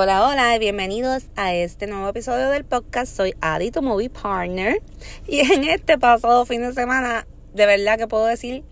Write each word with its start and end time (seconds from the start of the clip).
Hola, 0.00 0.28
hola 0.28 0.56
bienvenidos 0.60 1.24
a 1.34 1.52
este 1.52 1.88
nuevo 1.88 2.08
episodio 2.08 2.50
del 2.50 2.64
podcast. 2.64 3.16
Soy 3.16 3.34
Adi, 3.40 3.72
tu 3.72 3.82
movie 3.82 4.08
partner. 4.08 4.80
Y 5.26 5.40
en 5.40 5.64
este 5.64 5.98
pasado 5.98 6.46
fin 6.46 6.62
de 6.62 6.72
semana, 6.72 7.26
de 7.52 7.66
verdad 7.66 7.98
que 7.98 8.06
puedo 8.06 8.24
decir 8.26 8.62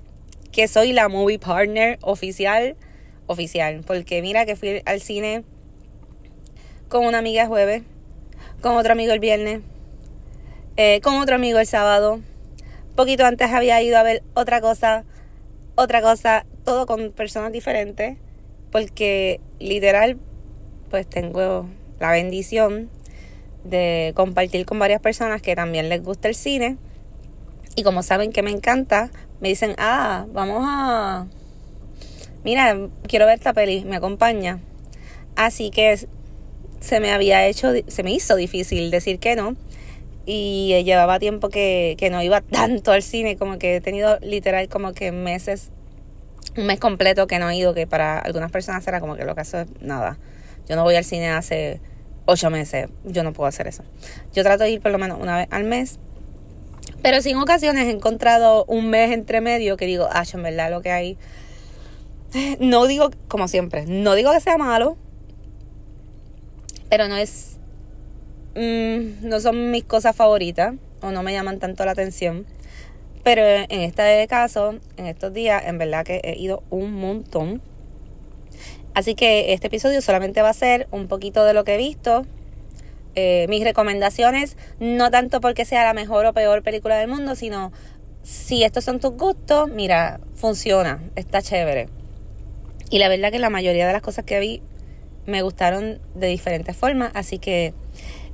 que 0.52 0.68
soy 0.68 0.92
la 0.92 1.08
movie 1.08 1.40
partner 1.40 1.98
oficial. 2.00 2.76
Oficial. 3.26 3.82
Porque 3.84 4.22
mira 4.22 4.46
que 4.46 4.54
fui 4.54 4.82
al 4.86 5.00
cine 5.00 5.42
con 6.88 7.04
una 7.04 7.18
amiga 7.18 7.42
el 7.42 7.48
jueves, 7.48 7.82
con 8.62 8.76
otro 8.76 8.92
amigo 8.92 9.12
el 9.12 9.18
viernes, 9.18 9.62
eh, 10.76 11.00
con 11.00 11.16
otro 11.16 11.34
amigo 11.34 11.58
el 11.58 11.66
sábado. 11.66 12.20
Poquito 12.94 13.26
antes 13.26 13.50
había 13.50 13.82
ido 13.82 13.98
a 13.98 14.04
ver 14.04 14.22
otra 14.34 14.60
cosa, 14.60 15.04
otra 15.74 16.02
cosa, 16.02 16.46
todo 16.64 16.86
con 16.86 17.10
personas 17.10 17.50
diferentes. 17.50 18.16
Porque 18.70 19.40
literal 19.58 20.20
pues 20.90 21.06
tengo 21.06 21.66
la 22.00 22.10
bendición 22.10 22.90
de 23.64 24.12
compartir 24.14 24.64
con 24.66 24.78
varias 24.78 25.00
personas 25.00 25.42
que 25.42 25.56
también 25.56 25.88
les 25.88 26.02
gusta 26.02 26.28
el 26.28 26.34
cine. 26.34 26.76
Y 27.74 27.82
como 27.82 28.02
saben 28.02 28.32
que 28.32 28.42
me 28.42 28.50
encanta, 28.50 29.10
me 29.40 29.48
dicen, 29.48 29.74
ah, 29.78 30.26
vamos 30.32 30.62
a... 30.66 31.26
Mira, 32.44 32.76
quiero 33.06 33.26
ver 33.26 33.38
esta 33.38 33.52
peli, 33.52 33.84
me 33.84 33.96
acompaña. 33.96 34.60
Así 35.34 35.70
que 35.70 36.06
se 36.80 37.00
me 37.00 37.12
había 37.12 37.46
hecho, 37.46 37.72
se 37.86 38.02
me 38.02 38.12
hizo 38.12 38.36
difícil 38.36 38.90
decir 38.90 39.18
que 39.18 39.36
no. 39.36 39.56
Y 40.24 40.82
llevaba 40.84 41.18
tiempo 41.18 41.50
que, 41.50 41.96
que 41.98 42.10
no 42.10 42.22
iba 42.22 42.40
tanto 42.50 42.92
al 42.92 43.02
cine, 43.02 43.36
como 43.36 43.58
que 43.58 43.76
he 43.76 43.80
tenido 43.80 44.18
literal 44.20 44.68
como 44.68 44.92
que 44.92 45.12
meses, 45.12 45.70
un 46.56 46.66
mes 46.66 46.80
completo 46.80 47.26
que 47.26 47.38
no 47.38 47.50
he 47.50 47.56
ido, 47.56 47.74
que 47.74 47.86
para 47.86 48.18
algunas 48.18 48.50
personas 48.50 48.86
era 48.86 49.00
como 49.00 49.16
que 49.16 49.24
lo 49.24 49.34
que 49.34 49.42
hace 49.42 49.66
nada. 49.80 50.18
Yo 50.68 50.76
no 50.76 50.82
voy 50.82 50.96
al 50.96 51.04
cine 51.04 51.30
hace 51.30 51.80
ocho 52.24 52.50
meses. 52.50 52.88
Yo 53.04 53.22
no 53.22 53.32
puedo 53.32 53.48
hacer 53.48 53.66
eso. 53.66 53.84
Yo 54.32 54.42
trato 54.42 54.64
de 54.64 54.70
ir 54.70 54.80
por 54.80 54.92
lo 54.92 54.98
menos 54.98 55.18
una 55.20 55.36
vez 55.36 55.48
al 55.50 55.64
mes. 55.64 55.98
Pero 57.02 57.22
sin 57.22 57.36
ocasiones 57.36 57.86
he 57.86 57.90
encontrado 57.90 58.64
un 58.66 58.90
mes 58.90 59.12
entre 59.12 59.40
medio 59.40 59.76
que 59.76 59.86
digo, 59.86 60.08
ah, 60.10 60.24
en 60.32 60.42
verdad 60.42 60.70
lo 60.70 60.82
que 60.82 60.90
hay. 60.90 61.18
No 62.60 62.86
digo, 62.86 63.10
como 63.28 63.48
siempre, 63.48 63.86
no 63.86 64.14
digo 64.14 64.32
que 64.32 64.40
sea 64.40 64.58
malo. 64.58 64.96
Pero 66.90 67.08
no 67.08 67.16
es. 67.16 67.58
Mm, 68.54 69.28
no 69.28 69.40
son 69.40 69.70
mis 69.70 69.84
cosas 69.84 70.14
favoritas. 70.14 70.74
O 71.02 71.12
no 71.12 71.22
me 71.22 71.32
llaman 71.32 71.58
tanto 71.58 71.84
la 71.84 71.92
atención. 71.92 72.46
Pero 73.22 73.42
en 73.42 73.80
este 73.80 74.26
caso, 74.28 74.76
en 74.96 75.06
estos 75.06 75.32
días, 75.32 75.64
en 75.66 75.78
verdad 75.78 76.04
que 76.04 76.20
he 76.22 76.38
ido 76.38 76.62
un 76.70 76.92
montón. 76.94 77.60
Así 78.96 79.14
que 79.14 79.52
este 79.52 79.66
episodio 79.66 80.00
solamente 80.00 80.40
va 80.40 80.48
a 80.48 80.54
ser 80.54 80.88
un 80.90 81.06
poquito 81.06 81.44
de 81.44 81.52
lo 81.52 81.64
que 81.64 81.74
he 81.74 81.76
visto, 81.76 82.24
eh, 83.14 83.44
mis 83.46 83.62
recomendaciones, 83.62 84.56
no 84.80 85.10
tanto 85.10 85.42
porque 85.42 85.66
sea 85.66 85.84
la 85.84 85.92
mejor 85.92 86.24
o 86.24 86.32
peor 86.32 86.62
película 86.62 86.96
del 86.96 87.08
mundo, 87.08 87.34
sino 87.34 87.72
si 88.22 88.64
estos 88.64 88.84
son 88.84 88.98
tus 88.98 89.10
gustos, 89.10 89.68
mira, 89.68 90.20
funciona, 90.34 91.02
está 91.14 91.42
chévere. 91.42 91.90
Y 92.88 92.98
la 92.98 93.10
verdad 93.10 93.30
que 93.30 93.38
la 93.38 93.50
mayoría 93.50 93.86
de 93.86 93.92
las 93.92 94.00
cosas 94.00 94.24
que 94.24 94.40
vi 94.40 94.62
me 95.26 95.42
gustaron 95.42 96.00
de 96.14 96.28
diferentes 96.28 96.74
formas, 96.74 97.10
así 97.12 97.38
que 97.38 97.74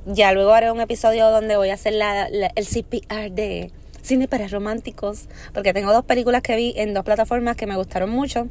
ya 0.05 0.31
luego 0.31 0.53
haré 0.53 0.71
un 0.71 0.79
episodio 0.79 1.29
donde 1.29 1.57
voy 1.57 1.71
a 1.71 1.73
hacer 1.73 1.93
el 1.93 2.65
CPR 2.65 3.31
de 3.31 3.69
cine 4.01 4.29
para 4.29 4.47
románticos, 4.47 5.27
porque 5.53 5.73
tengo 5.73 5.91
dos 5.91 6.05
películas 6.05 6.41
que 6.41 6.55
vi 6.55 6.73
en 6.77 6.93
dos 6.93 7.03
plataformas 7.03 7.57
que 7.57 7.67
me 7.67 7.75
gustaron 7.75 8.11
mucho 8.11 8.47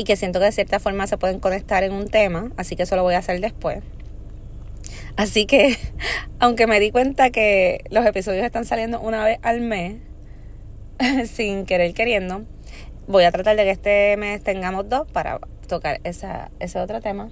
y 0.00 0.04
que 0.04 0.16
siento 0.16 0.38
que 0.38 0.46
de 0.46 0.52
cierta 0.52 0.80
forma 0.80 1.06
se 1.06 1.18
pueden 1.18 1.40
conectar 1.40 1.84
en 1.84 1.92
un 1.92 2.08
tema, 2.08 2.52
así 2.56 2.74
que 2.74 2.84
eso 2.84 2.96
lo 2.96 3.02
voy 3.02 3.12
a 3.12 3.18
hacer 3.18 3.38
después. 3.38 3.80
Así 5.16 5.44
que, 5.44 5.76
aunque 6.40 6.66
me 6.66 6.80
di 6.80 6.90
cuenta 6.90 7.28
que 7.28 7.84
los 7.90 8.06
episodios 8.06 8.46
están 8.46 8.64
saliendo 8.64 8.98
una 8.98 9.22
vez 9.26 9.38
al 9.42 9.60
mes, 9.60 9.98
sin 11.30 11.66
querer 11.66 11.92
queriendo, 11.92 12.46
voy 13.08 13.24
a 13.24 13.30
tratar 13.30 13.56
de 13.56 13.64
que 13.64 13.70
este 13.72 14.16
mes 14.16 14.42
tengamos 14.42 14.88
dos 14.88 15.06
para 15.06 15.38
tocar 15.68 16.00
esa, 16.04 16.50
ese 16.60 16.80
otro 16.80 17.02
tema. 17.02 17.28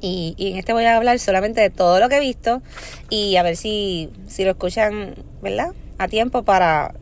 Y, 0.00 0.36
y, 0.36 0.52
en 0.52 0.58
este 0.58 0.72
voy 0.72 0.84
a 0.84 0.96
hablar 0.96 1.18
solamente 1.18 1.60
de 1.60 1.70
todo 1.70 1.98
lo 1.98 2.08
que 2.08 2.18
he 2.18 2.20
visto 2.20 2.62
y 3.10 3.34
a 3.34 3.42
ver 3.42 3.56
si, 3.56 4.12
si 4.28 4.44
lo 4.44 4.52
escuchan, 4.52 5.16
¿verdad? 5.42 5.72
A 5.98 6.06
tiempo 6.06 6.44
para 6.44 6.94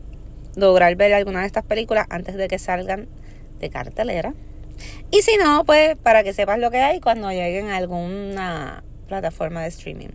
lograr 0.55 0.95
ver 0.95 1.13
alguna 1.13 1.41
de 1.41 1.45
estas 1.45 1.65
películas 1.65 2.07
antes 2.09 2.33
de 2.33 2.47
que 2.47 2.57
salgan 2.57 3.07
de 3.63 3.69
cartelera. 3.69 4.33
Y 5.11 5.21
si 5.21 5.37
no, 5.37 5.63
pues 5.65 5.97
para 5.97 6.23
que 6.23 6.33
sepas 6.33 6.59
lo 6.59 6.71
que 6.71 6.79
hay 6.79 6.99
cuando 6.99 7.31
lleguen 7.31 7.69
a 7.69 7.77
alguna 7.77 8.83
plataforma 9.07 9.61
de 9.61 9.69
streaming. 9.69 10.09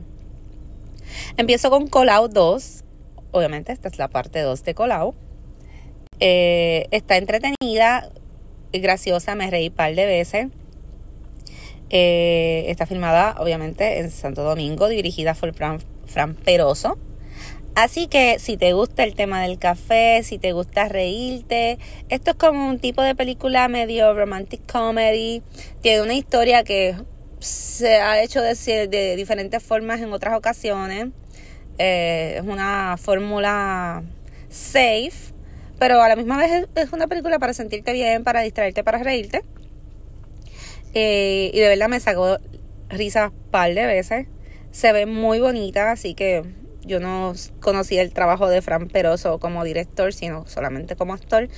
Empiezo 1.37 1.71
con 1.71 1.89
Call 1.89 2.31
2. 2.31 2.85
Obviamente 3.31 3.73
esta 3.73 3.89
es 3.89 3.99
la 3.99 4.09
parte 4.09 4.41
2 4.41 4.65
de 4.65 4.75
Call 4.75 5.15
eh, 6.21 6.89
está 6.91 7.17
entretenida 7.17 8.11
y 8.73 8.81
graciosa, 8.81 9.37
me 9.37 9.49
reí 9.51 9.69
un 9.69 9.75
par 9.75 9.95
de 9.95 10.07
veces. 10.07 10.49
Eh, 11.91 12.65
está 12.69 12.87
filmada 12.87 13.37
obviamente 13.39 14.01
en 14.01 14.11
Santo 14.11 14.43
Domingo, 14.43 14.89
dirigida 14.89 15.35
por 15.35 15.55
Fran 15.55 16.35
Peroso. 16.45 16.99
Así 17.81 18.09
que 18.09 18.41
si 18.41 18.57
te 18.57 18.73
gusta 18.73 19.05
el 19.05 19.15
tema 19.15 19.41
del 19.41 19.57
café, 19.57 20.25
si 20.25 20.37
te 20.37 20.51
gusta 20.51 20.89
reírte, 20.89 21.79
esto 22.09 22.33
es 22.33 22.37
como 22.37 22.69
un 22.69 22.81
tipo 22.81 23.03
de 23.03 23.15
película 23.15 23.69
medio 23.69 24.13
romantic 24.15 24.61
comedy. 24.69 25.45
Tiene 25.81 26.03
una 26.03 26.15
historia 26.15 26.65
que 26.65 26.97
se 27.39 27.99
ha 27.99 28.21
hecho 28.21 28.43
de, 28.43 28.57
de 28.89 29.15
diferentes 29.15 29.63
formas 29.63 30.01
en 30.01 30.13
otras 30.13 30.37
ocasiones. 30.37 31.11
Eh, 31.79 32.39
es 32.39 32.43
una 32.43 32.97
fórmula 32.99 34.03
safe, 34.49 35.33
pero 35.79 36.03
a 36.03 36.09
la 36.09 36.17
misma 36.17 36.37
vez 36.37 36.67
es, 36.75 36.93
una 36.93 37.07
película 37.07 37.39
para 37.39 37.55
sentirte 37.55 37.93
bien, 37.93 38.25
para 38.25 38.41
distraerte, 38.41 38.83
para 38.83 38.99
reírte. 38.99 39.45
Eh, 40.95 41.53
y 41.55 41.61
de 41.61 41.69
verdad 41.69 41.89
me 41.89 42.01
sacó 42.01 42.39
risas 42.89 43.31
par 43.53 43.73
de 43.73 43.87
veces. 43.87 44.27
Se 44.73 44.93
ve 44.93 45.07
muy 45.07 45.39
bonita, 45.39 45.93
así 45.93 46.15
que 46.15 46.43
yo 46.85 47.01
no 47.01 47.35
conocía 47.61 48.03
el 48.03 48.13
trabajo 48.13 48.49
de 48.49 48.63
Fran 48.63 48.89
Peroso 48.89 49.39
como 49.39 49.65
director, 49.65 50.13
sino 50.13 50.47
solamente 50.47 50.97
como 50.97 51.15
actor. 51.15 51.49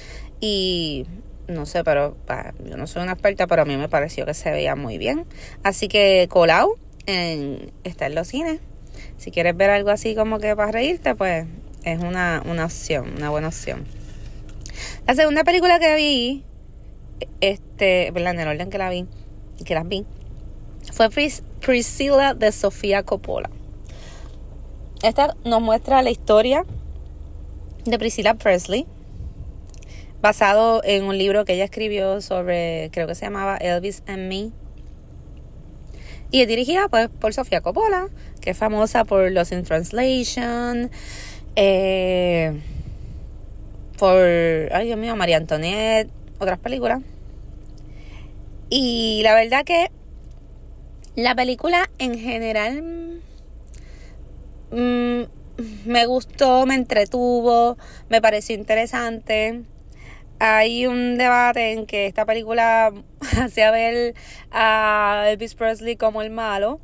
Y 0.41 1.07
no 1.49 1.67
sé, 1.67 1.85
pero 1.85 2.17
yo 2.65 2.77
no 2.77 2.87
soy 2.87 3.03
una 3.03 3.13
experta, 3.13 3.47
pero 3.47 3.63
a 3.63 3.65
mí 3.65 3.77
me 3.77 3.89
pareció 3.89 4.27
que 4.27 4.35
se 4.35 4.51
veía 4.51 4.77
muy 4.77 4.99
bien. 4.99 5.27
Así 5.63 5.89
que 5.89 6.27
Colau 6.31 6.77
en, 7.07 7.73
está 7.85 8.07
en 8.07 8.15
los 8.15 8.29
cines. 8.29 8.61
Si 9.17 9.31
quieres 9.31 9.57
ver 9.57 9.71
algo 9.71 9.91
así 9.91 10.15
como 10.15 10.39
que 10.39 10.55
para 10.57 10.73
reírte, 10.73 11.15
pues 11.15 11.47
es 11.85 12.01
una, 12.01 12.43
una 12.47 12.65
opción, 12.65 13.15
una 13.17 13.31
buena 13.31 13.49
opción. 13.49 13.85
La 15.07 15.15
segunda 15.15 15.45
película 15.45 15.79
que 15.79 15.95
vi, 15.95 16.45
este, 17.41 18.11
¿verdad? 18.13 18.35
En 18.35 18.41
el 18.41 18.49
orden 18.49 18.71
que 18.71 18.79
la 18.79 18.91
vi, 18.91 19.07
que 19.65 19.75
las 19.75 19.87
vi, 19.87 20.07
fue 20.93 21.09
Priscilla 21.61 22.35
de 22.35 22.53
Sofía 22.53 23.03
Coppola. 23.03 23.51
Esta 25.03 25.35
nos 25.45 25.63
muestra 25.63 26.03
la 26.03 26.11
historia 26.11 26.67
de 27.87 27.99
Priscilla 27.99 28.35
Presley, 28.35 28.87
basado 30.21 30.83
en 30.85 31.05
un 31.05 31.17
libro 31.17 31.47
que 31.47 31.55
ella 31.55 31.65
escribió 31.65 32.21
sobre, 32.21 32.91
creo 32.93 33.07
que 33.07 33.15
se 33.15 33.25
llamaba 33.25 33.57
Elvis 33.57 34.03
and 34.07 34.29
Me. 34.29 34.51
Y 36.31 36.43
es 36.43 36.49
dirigida 36.49 36.89
pues, 36.89 37.09
por 37.09 37.33
Sofía 37.33 37.63
Coppola, 37.63 38.09
que 38.43 38.51
es 38.51 38.59
famosa 38.59 39.05
por 39.05 39.31
Los 39.33 39.53
in 39.53 39.63
Translation, 39.63 40.91
eh, 41.57 42.61
por, 43.99 44.19
ay 44.19 44.87
Dios 44.87 44.99
mío, 44.99 45.17
María 45.17 45.39
Antoinette, 45.39 46.11
otras 46.39 46.59
películas. 46.59 47.01
Y 48.69 49.23
la 49.25 49.35
verdad 49.35 49.65
que 49.65 49.91
la 51.17 51.35
película 51.35 51.91
en 51.99 52.19
general 52.19 53.10
Mm, 54.71 55.23
me 55.85 56.07
gustó, 56.07 56.67
me 56.67 56.75
entretuvo, 56.75 57.77
me 58.09 58.21
pareció 58.21 58.55
interesante. 58.55 59.63
Hay 60.39 60.87
un 60.87 61.19
debate 61.19 61.73
en 61.73 61.87
que 61.87 62.07
esta 62.07 62.25
película 62.25 62.93
hacía 63.43 63.71
ver 63.71 64.15
a 64.51 65.27
Elvis 65.29 65.55
Presley 65.55 65.97
como 65.97 66.23
el 66.23 66.31
malo. 66.31 66.81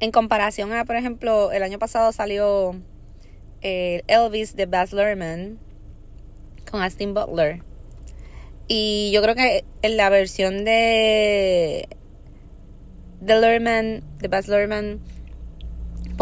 En 0.00 0.10
comparación 0.10 0.72
a, 0.72 0.84
por 0.84 0.96
ejemplo, 0.96 1.52
el 1.52 1.62
año 1.62 1.78
pasado 1.78 2.10
salió 2.12 2.74
eh, 3.60 4.02
Elvis 4.08 4.56
de 4.56 4.66
Baz 4.66 4.92
Luhrmann 4.92 5.60
con 6.70 6.82
Austin 6.82 7.14
Butler. 7.14 7.62
Y 8.66 9.10
yo 9.14 9.22
creo 9.22 9.34
que 9.34 9.64
en 9.82 9.96
la 9.96 10.08
versión 10.08 10.64
de 10.64 11.88
de 13.20 13.40
Luhrmann, 13.40 14.02
de 14.18 14.28
Baz 14.28 14.48
Luhrmann, 14.48 15.00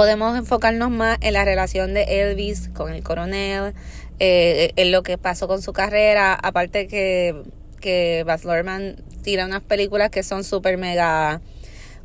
podemos 0.00 0.34
enfocarnos 0.34 0.90
más 0.90 1.18
en 1.20 1.34
la 1.34 1.44
relación 1.44 1.92
de 1.92 2.04
Elvis 2.04 2.70
con 2.70 2.90
el 2.90 3.02
coronel, 3.02 3.74
eh, 4.18 4.72
en 4.76 4.92
lo 4.92 5.02
que 5.02 5.18
pasó 5.18 5.46
con 5.46 5.60
su 5.60 5.74
carrera, 5.74 6.32
aparte 6.32 6.86
que, 6.86 7.42
que 7.82 8.24
Baz 8.26 8.46
Luhrmann 8.46 8.96
tira 9.22 9.44
unas 9.44 9.60
películas 9.60 10.08
que 10.08 10.22
son 10.22 10.42
súper 10.42 10.78
mega 10.78 11.42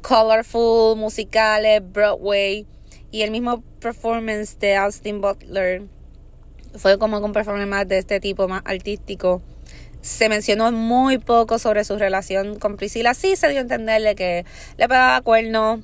colorful, 0.02 0.98
musicales, 0.98 1.82
Broadway 1.90 2.66
y 3.12 3.22
el 3.22 3.32
mismo 3.32 3.64
performance 3.80 4.60
de 4.60 4.76
Austin 4.76 5.22
Butler 5.22 5.84
fue 6.76 7.00
como 7.00 7.20
un 7.20 7.32
performance 7.32 7.70
más 7.70 7.88
de 7.88 8.00
este 8.00 8.20
tipo, 8.20 8.50
más 8.50 8.62
artístico. 8.66 9.42
Se 10.02 10.28
mencionó 10.28 10.70
muy 10.74 11.18
poco 11.18 11.60
sobre 11.60 11.86
su 11.86 11.98
relación 11.98 12.60
con 12.60 12.76
Priscila. 12.76 13.14
Sí 13.14 13.38
se 13.38 13.48
dio 13.48 13.60
a 13.60 13.62
entenderle 13.62 14.16
que 14.16 14.44
le 14.76 14.90
pegaba 14.90 15.22
cuerno 15.22 15.82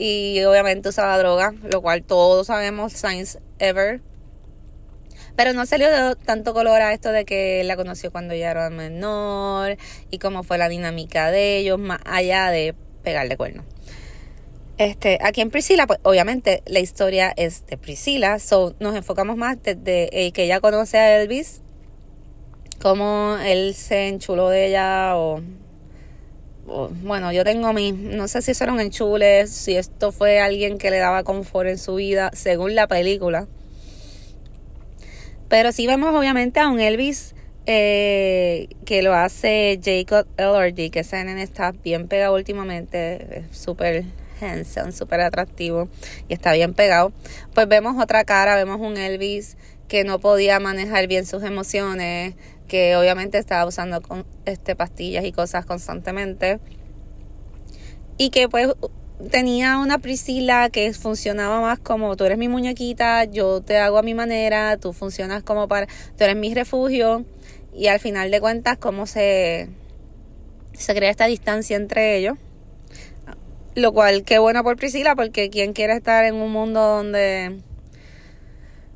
y 0.00 0.42
obviamente 0.44 0.88
usaba 0.88 1.18
droga, 1.18 1.52
lo 1.62 1.82
cual 1.82 2.02
todos 2.02 2.46
sabemos, 2.46 2.94
science 2.94 3.38
ever. 3.58 4.00
Pero 5.36 5.52
no 5.52 5.66
salió 5.66 5.90
de 5.90 6.16
tanto 6.16 6.54
color 6.54 6.80
a 6.80 6.94
esto 6.94 7.12
de 7.12 7.26
que 7.26 7.62
la 7.64 7.76
conoció 7.76 8.10
cuando 8.10 8.34
ya 8.34 8.50
era 8.50 8.70
menor 8.70 9.76
y 10.10 10.18
cómo 10.18 10.42
fue 10.42 10.56
la 10.56 10.70
dinámica 10.70 11.30
de 11.30 11.58
ellos, 11.58 11.78
más 11.78 12.00
allá 12.06 12.50
de 12.50 12.74
pegarle 13.02 13.36
cuerno. 13.36 13.62
Este, 14.78 15.18
aquí 15.22 15.42
en 15.42 15.50
Priscila, 15.50 15.86
pues 15.86 15.98
obviamente 16.02 16.62
la 16.64 16.80
historia 16.80 17.34
es 17.36 17.66
de 17.66 17.76
Priscila, 17.76 18.38
so 18.38 18.74
nos 18.80 18.96
enfocamos 18.96 19.36
más 19.36 19.62
desde 19.62 20.08
eh, 20.18 20.32
que 20.32 20.44
ella 20.44 20.60
conoce 20.60 20.96
a 20.96 21.20
Elvis, 21.20 21.60
cómo 22.80 23.36
él 23.44 23.74
se 23.74 24.08
enchuló 24.08 24.48
de 24.48 24.68
ella 24.68 25.18
o, 25.18 25.42
bueno, 27.02 27.32
yo 27.32 27.44
tengo 27.44 27.72
mi, 27.72 27.92
no 27.92 28.28
sé 28.28 28.42
si 28.42 28.52
eso 28.52 28.64
era 28.64 28.72
un 28.72 28.80
enchule, 28.80 29.46
si 29.46 29.76
esto 29.76 30.12
fue 30.12 30.40
alguien 30.40 30.78
que 30.78 30.90
le 30.90 30.98
daba 30.98 31.24
confort 31.24 31.68
en 31.68 31.78
su 31.78 31.96
vida, 31.96 32.30
según 32.34 32.74
la 32.74 32.86
película. 32.86 33.46
Pero 35.48 35.72
sí 35.72 35.86
vemos 35.86 36.14
obviamente 36.14 36.60
a 36.60 36.68
un 36.68 36.78
Elvis 36.78 37.34
eh, 37.66 38.68
que 38.84 39.02
lo 39.02 39.14
hace 39.14 39.80
Jacob 39.82 40.26
Elordi, 40.36 40.90
que 40.90 41.00
ese 41.00 41.22
nene 41.24 41.42
está 41.42 41.72
bien 41.72 42.08
pegado 42.08 42.34
últimamente, 42.34 43.44
súper 43.50 44.04
handsome, 44.40 44.92
súper 44.92 45.20
atractivo 45.20 45.88
y 46.28 46.34
está 46.34 46.52
bien 46.52 46.74
pegado. 46.74 47.12
Pues 47.54 47.68
vemos 47.68 48.02
otra 48.02 48.24
cara, 48.24 48.56
vemos 48.56 48.80
un 48.80 48.96
Elvis 48.96 49.56
que 49.88 50.04
no 50.04 50.20
podía 50.20 50.60
manejar 50.60 51.08
bien 51.08 51.26
sus 51.26 51.42
emociones, 51.42 52.34
que 52.70 52.94
obviamente 52.94 53.36
estaba 53.36 53.66
usando 53.66 54.00
con, 54.00 54.24
este, 54.44 54.76
pastillas 54.76 55.24
y 55.24 55.32
cosas 55.32 55.66
constantemente. 55.66 56.60
Y 58.16 58.30
que 58.30 58.48
pues 58.48 58.68
tenía 59.28 59.78
una 59.78 59.98
Priscila 59.98 60.70
que 60.70 60.92
funcionaba 60.92 61.60
más 61.60 61.80
como 61.80 62.16
tú 62.16 62.24
eres 62.24 62.38
mi 62.38 62.46
muñequita, 62.48 63.24
yo 63.24 63.60
te 63.60 63.76
hago 63.78 63.98
a 63.98 64.02
mi 64.02 64.14
manera, 64.14 64.76
tú 64.76 64.92
funcionas 64.92 65.42
como 65.42 65.66
para, 65.66 65.86
tú 65.86 66.24
eres 66.24 66.36
mi 66.36 66.54
refugio. 66.54 67.24
Y 67.74 67.88
al 67.88 67.98
final 67.98 68.30
de 68.30 68.40
cuentas, 68.40 68.78
cómo 68.78 69.06
se, 69.06 69.68
se 70.72 70.94
crea 70.94 71.10
esta 71.10 71.26
distancia 71.26 71.76
entre 71.76 72.18
ellos. 72.18 72.38
Lo 73.74 73.92
cual, 73.92 74.22
qué 74.22 74.38
bueno 74.38 74.62
por 74.62 74.76
Priscila, 74.76 75.16
porque 75.16 75.50
quien 75.50 75.72
quiere 75.72 75.94
estar 75.94 76.24
en 76.24 76.36
un 76.36 76.52
mundo 76.52 76.80
donde 76.80 77.58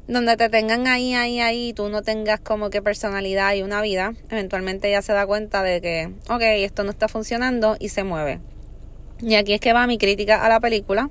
donde 0.06 0.36
te 0.36 0.48
tengan 0.48 0.86
ahí, 0.86 1.14
ahí, 1.14 1.40
ahí, 1.40 1.68
y 1.68 1.72
tú 1.72 1.88
no 1.88 2.02
tengas 2.02 2.40
como 2.40 2.70
que 2.70 2.82
personalidad 2.82 3.54
y 3.54 3.62
una 3.62 3.80
vida, 3.80 4.14
eventualmente 4.30 4.88
ella 4.88 5.02
se 5.02 5.12
da 5.12 5.26
cuenta 5.26 5.62
de 5.62 5.80
que, 5.80 6.12
ok, 6.28 6.42
esto 6.42 6.84
no 6.84 6.90
está 6.90 7.08
funcionando 7.08 7.76
y 7.78 7.88
se 7.88 8.04
mueve. 8.04 8.40
Y 9.20 9.36
aquí 9.36 9.54
es 9.54 9.60
que 9.60 9.72
va 9.72 9.86
mi 9.86 9.96
crítica 9.96 10.44
a 10.44 10.48
la 10.48 10.60
película. 10.60 11.08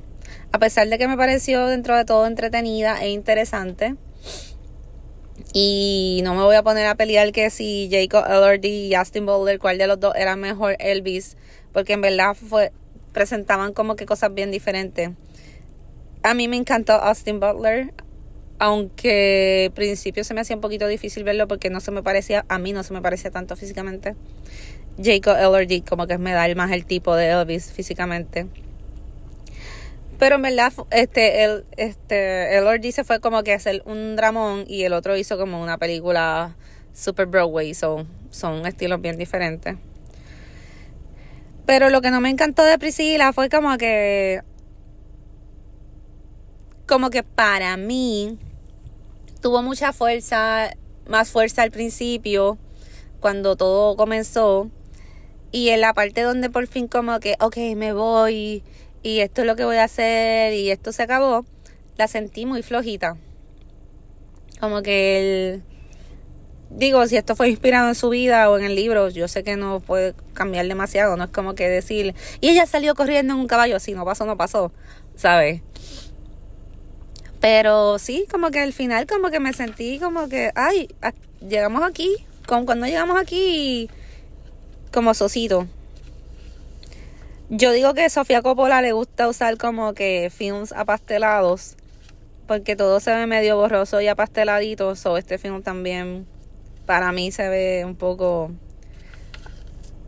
A 0.51 0.59
pesar 0.59 0.87
de 0.87 0.97
que 0.97 1.07
me 1.07 1.17
pareció 1.17 1.65
dentro 1.67 1.97
de 1.97 2.05
todo 2.05 2.27
entretenida 2.27 3.01
e 3.01 3.09
interesante. 3.09 3.95
Y 5.53 6.21
no 6.23 6.35
me 6.35 6.43
voy 6.43 6.55
a 6.55 6.63
poner 6.63 6.85
a 6.87 6.95
pelear 6.95 7.31
que 7.31 7.49
si 7.49 7.89
Jacob 7.91 8.25
Elordi 8.29 8.87
y 8.87 8.95
Austin 8.95 9.25
Butler, 9.25 9.59
cuál 9.59 9.77
de 9.77 9.87
los 9.87 9.99
dos 9.99 10.15
era 10.15 10.35
mejor 10.35 10.75
Elvis, 10.79 11.37
porque 11.71 11.93
en 11.93 12.01
verdad 12.01 12.35
fue, 12.35 12.71
presentaban 13.11 13.73
como 13.73 13.95
que 13.95 14.05
cosas 14.05 14.33
bien 14.33 14.51
diferentes. 14.51 15.11
A 16.21 16.33
mí 16.33 16.47
me 16.47 16.57
encantó 16.57 16.93
Austin 16.93 17.39
Butler, 17.39 17.93
aunque 18.59 19.65
al 19.67 19.73
principio 19.73 20.23
se 20.23 20.33
me 20.33 20.41
hacía 20.41 20.55
un 20.55 20.61
poquito 20.61 20.87
difícil 20.87 21.23
verlo 21.23 21.47
porque 21.47 21.69
no 21.69 21.79
se 21.79 21.91
me 21.91 22.03
parecía, 22.03 22.45
a 22.47 22.59
mí 22.59 22.73
no 22.73 22.83
se 22.83 22.93
me 22.93 23.01
parecía 23.01 23.31
tanto 23.31 23.55
físicamente. 23.55 24.15
Jacob 25.01 25.35
Elordi 25.37 25.81
como 25.81 26.07
que 26.07 26.17
me 26.17 26.33
da 26.33 26.53
más 26.55 26.71
el 26.71 26.85
tipo 26.85 27.15
de 27.15 27.29
Elvis 27.29 27.71
físicamente. 27.71 28.47
Pero 30.19 30.35
en 30.35 30.41
verdad, 30.43 30.71
este, 30.91 31.43
el, 31.43 31.65
este, 31.75 32.91
se 32.91 33.03
fue 33.03 33.19
como 33.19 33.43
que 33.43 33.53
a 33.53 33.55
hacer 33.55 33.81
un 33.85 34.15
dramón 34.15 34.65
y 34.67 34.83
el 34.83 34.93
otro 34.93 35.17
hizo 35.17 35.37
como 35.37 35.61
una 35.61 35.77
película 35.77 36.55
super 36.93 37.25
Broadway, 37.25 37.73
so, 37.73 38.05
son 38.29 38.65
estilos 38.65 39.01
bien 39.01 39.17
diferentes. 39.17 39.75
Pero 41.65 41.89
lo 41.89 42.01
que 42.01 42.11
no 42.11 42.21
me 42.21 42.29
encantó 42.29 42.63
de 42.63 42.77
Priscila 42.77 43.33
fue 43.33 43.49
como 43.49 43.77
que. 43.77 44.41
Como 46.87 47.09
que 47.09 47.23
para 47.23 47.77
mí 47.77 48.37
tuvo 49.41 49.61
mucha 49.61 49.93
fuerza, 49.93 50.71
más 51.07 51.29
fuerza 51.29 51.63
al 51.63 51.71
principio, 51.71 52.57
cuando 53.19 53.55
todo 53.55 53.95
comenzó. 53.95 54.69
Y 55.51 55.69
en 55.69 55.81
la 55.81 55.93
parte 55.93 56.21
donde 56.21 56.49
por 56.49 56.67
fin, 56.67 56.87
como 56.87 57.19
que, 57.19 57.35
ok, 57.39 57.57
me 57.75 57.93
voy 57.93 58.63
y 59.03 59.19
esto 59.19 59.41
es 59.41 59.47
lo 59.47 59.55
que 59.55 59.65
voy 59.65 59.77
a 59.77 59.83
hacer 59.83 60.53
y 60.53 60.71
esto 60.71 60.91
se 60.91 61.03
acabó, 61.03 61.45
la 61.97 62.07
sentí 62.07 62.45
muy 62.45 62.63
flojita. 62.63 63.17
Como 64.59 64.81
que 64.81 65.19
el 65.19 65.63
digo, 66.75 67.05
si 67.07 67.17
esto 67.17 67.35
fue 67.35 67.49
inspirado 67.49 67.87
en 67.87 67.95
su 67.95 68.09
vida 68.09 68.49
o 68.49 68.57
en 68.57 68.65
el 68.65 68.75
libro, 68.75 69.09
yo 69.09 69.27
sé 69.27 69.43
que 69.43 69.55
no 69.55 69.79
puede 69.79 70.13
cambiar 70.33 70.67
demasiado, 70.67 71.15
no 71.17 71.25
es 71.25 71.29
como 71.29 71.55
que 71.55 71.69
decir, 71.69 72.15
y 72.41 72.49
ella 72.49 72.65
salió 72.65 72.95
corriendo 72.95 73.33
en 73.33 73.39
un 73.39 73.47
caballo, 73.47 73.79
si 73.79 73.93
no 73.93 74.05
pasó, 74.05 74.25
no 74.25 74.37
pasó, 74.37 74.71
¿sabes? 75.15 75.61
Pero 77.43 77.99
sí, 77.99 78.25
como 78.31 78.51
que 78.51 78.61
al 78.61 78.71
final 78.71 79.05
como 79.05 79.29
que 79.29 79.41
me 79.41 79.51
sentí 79.51 79.99
como 79.99 80.29
que, 80.29 80.51
ay, 80.55 80.87
llegamos 81.45 81.83
aquí, 81.83 82.15
como 82.47 82.65
cuando 82.65 82.85
llegamos 82.85 83.19
aquí, 83.19 83.89
como 84.93 85.13
sosito. 85.13 85.67
Yo 87.49 87.73
digo 87.73 87.93
que 87.95 88.09
Sofía 88.09 88.41
Coppola 88.41 88.81
le 88.81 88.93
gusta 88.93 89.27
usar 89.27 89.57
como 89.57 89.93
que 89.93 90.31
films 90.33 90.71
apastelados, 90.71 91.75
porque 92.47 92.77
todo 92.77 93.01
se 93.01 93.13
ve 93.13 93.27
medio 93.27 93.57
borroso 93.57 93.99
y 93.99 94.07
apasteladito, 94.07 94.93
o 95.03 95.17
este 95.17 95.37
film 95.37 95.63
también 95.63 96.25
para 96.85 97.11
mí 97.11 97.29
se 97.33 97.49
ve 97.49 97.83
un 97.83 97.97
poco 97.97 98.51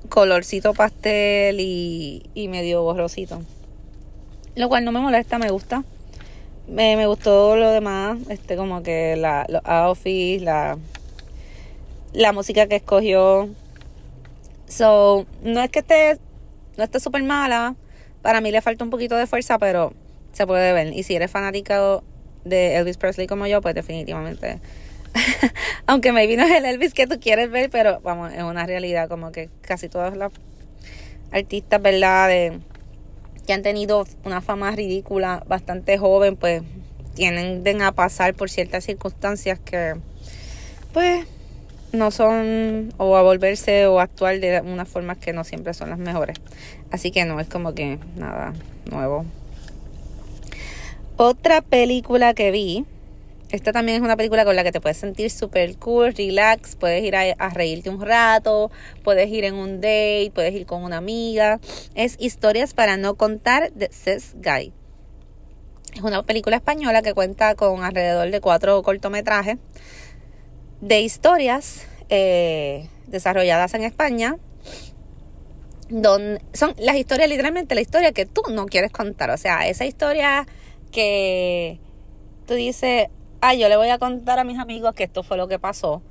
colorcito 0.07 0.74
pastel 0.74 1.59
y, 1.59 2.29
y 2.33 2.48
medio 2.48 2.81
borrosito. 2.83 3.41
Lo 4.55 4.69
cual 4.69 4.86
no 4.86 4.93
me 4.93 5.01
molesta, 5.01 5.38
me 5.38 5.50
gusta. 5.50 5.83
Me, 6.67 6.95
me 6.95 7.05
gustó 7.07 7.55
lo 7.55 7.69
demás, 7.72 8.17
este 8.29 8.55
como 8.55 8.81
que 8.81 9.15
la, 9.15 9.45
los 9.50 9.62
outfits, 9.65 10.43
la, 10.43 10.77
la 12.13 12.34
música 12.34 12.67
que 12.67 12.77
escogió. 12.77 13.50
So, 14.67 15.25
no 15.43 15.62
es 15.62 15.69
que 15.69 15.79
esté, 15.79 16.17
no 16.77 16.84
esté 16.84 17.00
súper 17.00 17.24
mala. 17.24 17.75
Para 18.22 18.41
mí 18.41 18.51
le 18.51 18.62
falta 18.62 18.84
un 18.84 18.89
poquito 18.89 19.15
de 19.15 19.27
fuerza, 19.27 19.60
pero 19.60 19.93
se 20.34 20.48
puede 20.48 20.74
ver. 20.74 20.93
Y 20.93 21.03
si 21.03 21.15
eres 21.15 21.29
fanático 21.29 22.03
de 22.43 22.77
Elvis 22.77 22.98
Presley 22.98 23.27
como 23.27 23.45
yo, 23.48 23.62
pues 23.62 23.75
definitivamente 23.75 24.60
Aunque 25.88 26.12
maybe 26.12 26.38
no 26.38 26.43
es 26.43 26.51
el 26.51 26.65
Elvis 26.65 26.93
que 26.93 27.07
tú 27.07 27.19
quieres 27.19 27.50
ver, 27.50 27.69
pero 27.69 28.00
vamos, 28.01 28.34
es 28.34 28.43
una 28.43 28.65
realidad 28.65 29.07
como 29.10 29.31
que 29.31 29.50
casi 29.62 29.89
todas 29.89 30.15
las 30.17 30.31
artistas, 31.31 31.81
¿verdad? 31.81 32.27
De, 32.29 32.60
que 33.45 33.53
han 33.53 33.61
tenido 33.61 34.05
una 34.23 34.41
fama 34.41 34.71
ridícula 34.71 35.43
bastante 35.47 35.97
joven, 35.97 36.35
pues 36.35 36.63
tienden 37.13 37.81
a 37.81 37.93
pasar 37.93 38.33
por 38.33 38.49
ciertas 38.49 38.83
circunstancias 38.83 39.59
que, 39.59 39.95
pues, 40.93 41.25
no 41.93 42.11
son, 42.11 42.93
o 42.97 43.15
a 43.15 43.21
volverse 43.21 43.87
o 43.87 43.99
actuar 43.99 44.39
de 44.39 44.61
unas 44.61 44.89
formas 44.89 45.17
que 45.17 45.33
no 45.33 45.43
siempre 45.43 45.73
son 45.73 45.89
las 45.89 45.99
mejores. 45.99 46.37
Así 46.91 47.11
que 47.11 47.25
no 47.25 47.39
es 47.39 47.47
como 47.47 47.73
que 47.73 47.99
nada 48.15 48.53
nuevo. 48.91 49.25
Otra 51.17 51.61
película 51.61 52.33
que 52.33 52.51
vi 52.51 52.85
esta 53.55 53.71
también 53.71 53.97
es 53.97 54.01
una 54.01 54.17
película 54.17 54.43
con 54.45 54.55
la 54.55 54.63
que 54.63 54.71
te 54.71 54.81
puedes 54.81 54.97
sentir 54.97 55.31
súper 55.31 55.77
cool, 55.77 56.13
relax, 56.13 56.75
puedes 56.75 57.03
ir 57.03 57.15
a, 57.15 57.50
reírte 57.50 57.89
un 57.89 58.01
rato, 58.01 58.69
puedes 59.03 59.29
ir 59.29 59.45
en 59.45 59.55
un 59.55 59.81
date, 59.81 60.31
puedes 60.33 60.53
ir 60.53 60.65
con 60.65 60.83
una 60.83 60.97
amiga. 60.97 61.59
Es 61.95 62.17
Historias 62.19 62.74
para 62.74 62.97
no 62.97 63.15
contar 63.15 63.71
de 63.71 63.88
Cess 63.88 64.35
Guy. 64.35 64.74
Es 65.93 66.01
una 66.01 66.24
película 66.24 66.57
española 66.57 67.01
que 67.01 67.13
cuenta 67.13 67.55
con 67.55 67.83
alrededor 67.83 68.29
de 68.29 68.41
cuatro 68.41 68.83
cortometrajes 68.83 69.57
de 70.81 71.00
historias 71.00 71.88
eh, 72.09 72.89
desarrolladas 73.07 73.74
en 73.74 73.83
España. 73.83 74.38
Donde 75.88 76.41
son 76.53 76.74
las 76.77 76.97
historias, 76.97 77.29
literalmente 77.29 77.75
la 77.75 77.81
historia 77.81 78.12
que 78.12 78.25
tú 78.25 78.41
no 78.50 78.65
quieres 78.65 78.91
contar. 78.91 79.29
O 79.29 79.38
sea, 79.38 79.67
esa 79.67 79.85
historia 79.85 80.45
que 80.91 81.79
tú 82.45 82.55
dices, 82.55 83.07
yo 83.57 83.69
le 83.69 83.77
voy 83.77 83.89
a 83.89 83.97
contar 83.97 84.39
a 84.39 84.43
mis 84.43 84.59
amigos 84.59 84.93
que 84.93 85.03
esto 85.03 85.23
fue 85.23 85.37
lo 85.37 85.47
que 85.47 85.59
pasó, 85.59 86.01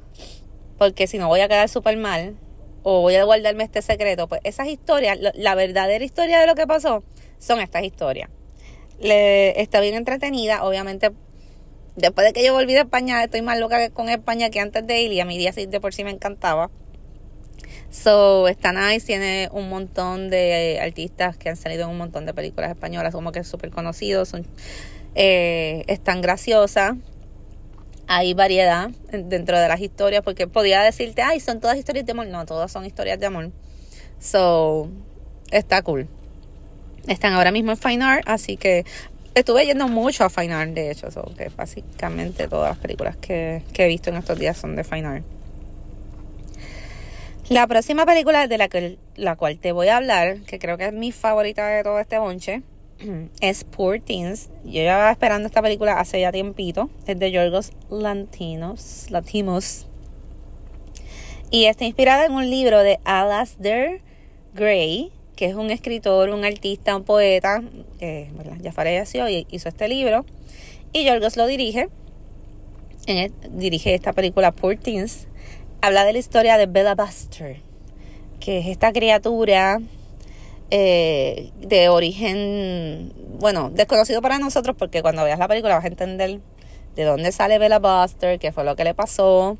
porque 0.78 1.06
si 1.06 1.18
no 1.18 1.28
voy 1.28 1.40
a 1.40 1.48
quedar 1.48 1.68
súper 1.68 1.96
mal, 1.96 2.36
o 2.84 3.00
voy 3.00 3.16
a 3.16 3.24
guardarme 3.24 3.64
este 3.64 3.82
secreto, 3.82 4.28
pues 4.28 4.40
esas 4.44 4.68
historias, 4.68 5.18
la 5.18 5.54
verdadera 5.54 6.04
historia 6.04 6.38
de 6.38 6.46
lo 6.46 6.54
que 6.54 6.66
pasó, 6.66 7.02
son 7.38 7.60
estas 7.60 7.82
historias. 7.82 8.28
Le, 9.00 9.60
está 9.60 9.80
bien 9.80 9.94
entretenida, 9.94 10.62
obviamente. 10.62 11.10
Después 11.96 12.26
de 12.26 12.32
que 12.32 12.44
yo 12.44 12.52
volví 12.52 12.74
de 12.74 12.80
España, 12.80 13.24
estoy 13.24 13.42
más 13.42 13.58
loca 13.58 13.90
con 13.90 14.08
España 14.08 14.50
que 14.50 14.60
antes 14.60 14.86
de 14.86 15.00
ir 15.00 15.12
y 15.12 15.20
a 15.20 15.24
mi 15.24 15.38
día 15.38 15.52
sí 15.52 15.66
de 15.66 15.80
por 15.80 15.94
sí 15.94 16.04
me 16.04 16.10
encantaba. 16.10 16.70
So, 17.90 18.48
está 18.48 18.72
nice, 18.72 19.06
tiene 19.06 19.48
un 19.52 19.68
montón 19.68 20.28
de 20.28 20.80
artistas 20.82 21.36
que 21.36 21.48
han 21.48 21.56
salido 21.56 21.84
en 21.84 21.90
un 21.90 21.98
montón 21.98 22.26
de 22.26 22.34
películas 22.34 22.70
españolas, 22.70 23.14
como 23.14 23.30
que 23.30 23.38
es 23.40 23.48
súper 23.48 23.70
conocidos, 23.70 24.28
son, 24.28 24.46
eh, 25.14 25.84
están 25.86 26.20
graciosas. 26.20 26.96
Hay 28.06 28.34
variedad 28.34 28.90
dentro 29.10 29.58
de 29.58 29.68
las 29.68 29.80
historias, 29.80 30.22
porque 30.22 30.46
podía 30.46 30.82
decirte, 30.82 31.22
ay, 31.22 31.40
son 31.40 31.60
todas 31.60 31.76
historias 31.78 32.06
de 32.06 32.12
amor. 32.12 32.26
No, 32.26 32.44
todas 32.44 32.70
son 32.70 32.84
historias 32.84 33.18
de 33.18 33.26
amor. 33.26 33.50
So, 34.18 34.88
está 35.50 35.82
cool. 35.82 36.08
Están 37.06 37.32
ahora 37.34 37.50
mismo 37.50 37.72
en 37.72 37.76
Fine 37.76 38.04
Art, 38.04 38.24
así 38.26 38.56
que 38.56 38.84
estuve 39.34 39.66
yendo 39.66 39.88
mucho 39.88 40.24
a 40.24 40.30
Fine 40.30 40.54
Art, 40.54 40.70
de 40.70 40.90
hecho, 40.90 41.10
so, 41.10 41.30
básicamente 41.56 42.48
todas 42.48 42.70
las 42.70 42.78
películas 42.78 43.16
que, 43.16 43.62
que 43.72 43.84
he 43.84 43.88
visto 43.88 44.10
en 44.10 44.16
estos 44.16 44.38
días 44.38 44.56
son 44.56 44.74
de 44.76 44.84
Fine 44.84 45.06
Art. 45.06 45.24
La 47.50 47.66
próxima 47.66 48.06
película 48.06 48.48
de 48.48 48.56
la, 48.56 48.68
que, 48.68 48.96
la 49.16 49.36
cual 49.36 49.58
te 49.58 49.72
voy 49.72 49.88
a 49.88 49.98
hablar, 49.98 50.40
que 50.46 50.58
creo 50.58 50.78
que 50.78 50.86
es 50.86 50.94
mi 50.94 51.12
favorita 51.12 51.66
de 51.66 51.82
todo 51.82 51.98
este 51.98 52.16
bonche, 52.18 52.62
Teens. 54.04 54.50
Yo 54.64 54.82
ya 54.82 55.10
esperando 55.10 55.46
esta 55.46 55.62
película 55.62 55.98
hace 56.00 56.20
ya 56.20 56.32
tiempito. 56.32 56.90
Es 57.06 57.18
de 57.18 57.30
Yorgos 57.30 57.72
Lantinos, 57.90 59.06
Latimos. 59.10 59.86
Y 61.50 61.66
está 61.66 61.84
inspirada 61.84 62.26
en 62.26 62.32
un 62.32 62.50
libro 62.50 62.80
de 62.80 62.98
Alasdair 63.04 64.00
Gray, 64.54 65.12
que 65.36 65.46
es 65.46 65.54
un 65.54 65.70
escritor, 65.70 66.30
un 66.30 66.44
artista, 66.44 66.96
un 66.96 67.04
poeta, 67.04 67.62
que 67.98 68.28
ya 68.60 68.72
falleció 68.72 69.28
y 69.28 69.46
hizo 69.50 69.68
este 69.68 69.88
libro. 69.88 70.24
Y 70.92 71.04
Yorgos 71.04 71.36
lo 71.36 71.46
dirige. 71.46 71.88
dirige 73.50 73.94
esta 73.94 74.12
película 74.12 74.52
Poor 74.52 74.76
Teens 74.76 75.28
habla 75.84 76.06
de 76.06 76.14
la 76.14 76.18
historia 76.18 76.56
de 76.56 76.64
Bella 76.64 76.94
Buster, 76.94 77.58
que 78.40 78.60
es 78.60 78.68
esta 78.68 78.90
criatura 78.90 79.80
eh, 80.70 81.50
de 81.58 81.88
origen, 81.88 83.12
bueno, 83.38 83.70
desconocido 83.70 84.22
para 84.22 84.38
nosotros, 84.38 84.76
porque 84.78 85.02
cuando 85.02 85.24
veas 85.24 85.38
la 85.38 85.48
película 85.48 85.76
vas 85.76 85.84
a 85.84 85.88
entender 85.88 86.40
de 86.96 87.04
dónde 87.04 87.32
sale 87.32 87.58
Bella 87.58 87.78
Buster, 87.78 88.38
qué 88.38 88.52
fue 88.52 88.64
lo 88.64 88.76
que 88.76 88.84
le 88.84 88.94
pasó. 88.94 89.58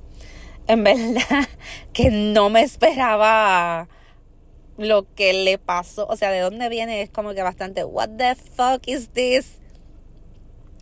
En 0.67 0.83
verdad, 0.83 1.49
que 1.93 2.11
no 2.11 2.49
me 2.49 2.63
esperaba 2.63 3.89
lo 4.77 5.07
que 5.15 5.33
le 5.33 5.59
pasó, 5.59 6.07
o 6.09 6.17
sea, 6.17 6.31
de 6.31 6.41
dónde 6.41 6.69
viene 6.69 7.03
es 7.03 7.11
como 7.11 7.35
que 7.35 7.43
bastante, 7.43 7.85
what 7.85 8.09
the 8.17 8.35
fuck 8.35 8.87
is 8.89 9.09
this 9.11 9.59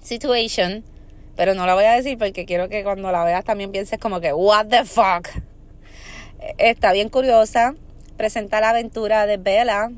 situation? 0.03 0.85
Pero 1.37 1.55
no 1.55 1.67
la 1.67 1.75
voy 1.75 1.85
a 1.85 1.93
decir 1.93 2.19
porque 2.19 2.45
quiero 2.45 2.69
que 2.69 2.85
cuando 2.85 3.11
la 3.11 3.25
veas 3.25 3.45
también 3.45 3.73
pienses 3.73 3.99
como 3.99 4.21
que, 4.21 4.33
what 4.33 4.67
the 4.67 4.85
fuck. 4.85 5.29
Está 6.59 6.93
bien 6.93 7.09
curiosa. 7.09 7.75
Presenta 8.17 8.61
la 8.61 8.71
aventura 8.71 9.27
de 9.27 9.39
Bella 9.39 9.91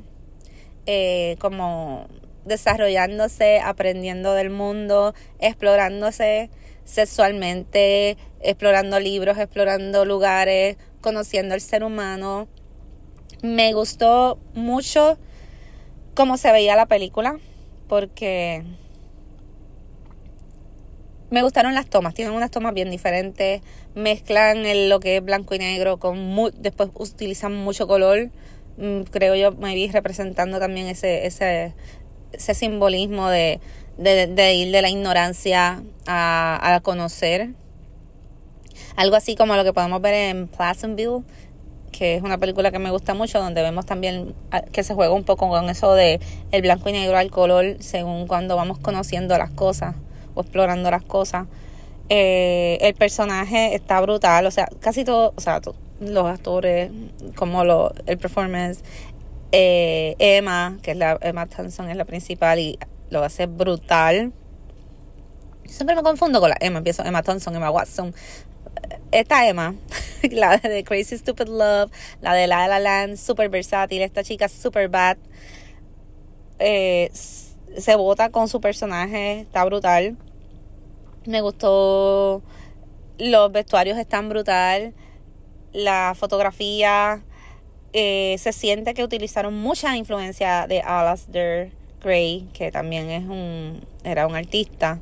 eh, 0.86 1.36
como 1.38 2.06
desarrollándose, 2.44 3.60
aprendiendo 3.60 4.34
del 4.34 4.50
mundo, 4.50 5.14
explorándose 5.38 6.50
sexualmente, 6.84 8.16
explorando 8.40 9.00
libros, 9.00 9.38
explorando 9.38 10.04
lugares, 10.04 10.76
conociendo 11.00 11.54
al 11.54 11.60
ser 11.60 11.84
humano. 11.84 12.48
Me 13.42 13.72
gustó 13.72 14.38
mucho 14.54 15.18
cómo 16.14 16.36
se 16.36 16.52
veía 16.52 16.76
la 16.76 16.86
película 16.86 17.38
porque 17.88 18.64
me 21.30 21.42
gustaron 21.42 21.74
las 21.74 21.86
tomas, 21.86 22.14
tienen 22.14 22.34
unas 22.34 22.50
tomas 22.50 22.74
bien 22.74 22.90
diferentes, 22.90 23.60
mezclan 23.94 24.66
el, 24.66 24.88
lo 24.88 25.00
que 25.00 25.16
es 25.16 25.24
blanco 25.24 25.54
y 25.54 25.58
negro 25.58 25.98
con 25.98 26.34
después 26.58 26.90
utilizan 26.94 27.54
mucho 27.54 27.86
color. 27.86 28.30
Mm, 28.76 29.02
creo 29.02 29.34
yo 29.34 29.52
me 29.52 29.74
vi 29.74 29.88
representando 29.90 30.58
también 30.58 30.86
ese 30.88 31.26
ese 31.26 31.74
ese 32.32 32.54
simbolismo 32.54 33.28
de, 33.28 33.60
de, 33.96 34.54
ir 34.54 34.72
de 34.72 34.82
la 34.82 34.90
ignorancia 34.90 35.82
a, 36.06 36.74
a 36.74 36.80
conocer. 36.80 37.50
Algo 38.96 39.16
así 39.16 39.36
como 39.36 39.54
lo 39.56 39.64
que 39.64 39.72
podemos 39.72 40.00
ver 40.00 40.14
en 40.14 40.48
Pleasantville, 40.48 41.22
que 41.92 42.16
es 42.16 42.22
una 42.22 42.38
película 42.38 42.72
que 42.72 42.78
me 42.78 42.90
gusta 42.90 43.14
mucho, 43.14 43.40
donde 43.40 43.62
vemos 43.62 43.86
también 43.86 44.34
ah, 44.50 44.62
que 44.62 44.82
se 44.82 44.94
juega 44.94 45.12
un 45.14 45.24
poco 45.24 45.48
con 45.48 45.70
eso 45.70 45.94
de 45.94 46.20
el 46.50 46.62
blanco 46.62 46.88
y 46.88 46.92
negro 46.92 47.16
al 47.16 47.30
color, 47.30 47.76
según 47.80 48.26
cuando 48.26 48.56
vamos 48.56 48.78
conociendo 48.78 49.38
las 49.38 49.50
cosas 49.50 49.94
o 50.34 50.40
explorando 50.40 50.90
las 50.90 51.04
cosas. 51.04 51.46
Eh, 52.08 52.78
el 52.80 52.94
personaje 52.94 53.74
está 53.74 54.00
brutal, 54.00 54.46
o 54.46 54.50
sea, 54.50 54.68
casi 54.80 55.04
todo, 55.04 55.32
o 55.36 55.40
sea, 55.40 55.60
los 56.12 56.26
actores, 56.26 56.90
como 57.36 57.64
lo, 57.64 57.92
el 58.06 58.18
performance, 58.18 58.82
eh, 59.52 60.16
Emma, 60.18 60.78
que 60.82 60.90
es 60.90 60.96
la, 60.96 61.18
Emma 61.20 61.46
Thompson 61.46 61.88
es 61.88 61.96
la 61.96 62.04
principal 62.04 62.58
y 62.58 62.78
lo 63.10 63.22
hace 63.22 63.46
brutal. 63.46 64.32
Siempre 65.64 65.94
me 65.94 66.02
confundo 66.02 66.40
con 66.40 66.50
la 66.50 66.56
Emma, 66.60 66.78
empiezo 66.78 67.04
Emma 67.04 67.22
Thompson, 67.22 67.54
Emma 67.54 67.70
Watson. 67.70 68.14
Esta 69.12 69.48
Emma, 69.48 69.74
la 70.30 70.56
de 70.58 70.82
Crazy 70.82 71.16
Stupid 71.18 71.46
Love, 71.46 71.90
la 72.20 72.34
de 72.34 72.46
La 72.46 72.66
La 72.66 72.80
Land, 72.80 73.16
super 73.16 73.48
versátil, 73.48 74.02
esta 74.02 74.24
chica 74.24 74.48
super 74.48 74.88
bad. 74.88 75.16
Eh, 76.58 77.10
se 77.12 77.94
vota 77.96 78.30
con 78.30 78.48
su 78.48 78.60
personaje, 78.60 79.40
está 79.40 79.64
brutal. 79.64 80.16
Me 81.26 81.40
gustó, 81.40 82.42
los 83.18 83.52
vestuarios 83.52 83.98
están 83.98 84.28
brutal, 84.28 84.94
la 85.74 86.14
fotografía, 86.16 87.22
eh, 87.92 88.36
se 88.38 88.52
siente 88.52 88.94
que 88.94 89.04
utilizaron 89.04 89.54
mucha 89.54 89.94
influencia 89.96 90.66
de 90.66 90.80
Alasdair 90.80 91.72
Gray, 92.02 92.48
que 92.54 92.72
también 92.72 93.10
es 93.10 93.24
un, 93.24 93.84
era 94.04 94.26
un 94.26 94.34
artista. 94.34 95.00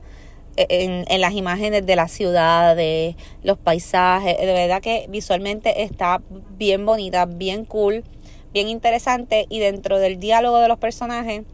E, 0.57 0.67
en, 0.69 1.05
en, 1.09 1.21
las 1.21 1.33
imágenes 1.35 1.87
de 1.87 1.97
la 1.97 2.09
ciudad, 2.09 2.75
de 2.75 3.17
los 3.43 3.57
paisajes, 3.59 4.37
de 4.37 4.52
verdad 4.52 4.83
que 4.83 5.07
visualmente 5.09 5.83
está 5.83 6.21
bien 6.59 6.85
bonita, 6.85 7.26
bien 7.26 7.64
cool, 7.64 8.05
bien 8.52 8.69
interesante 8.69 9.47
y 9.49 9.61
dentro 9.61 9.99
del 9.99 10.19
diálogo 10.19 10.59
de 10.59 10.69
los 10.69 10.79
personajes 10.79 11.45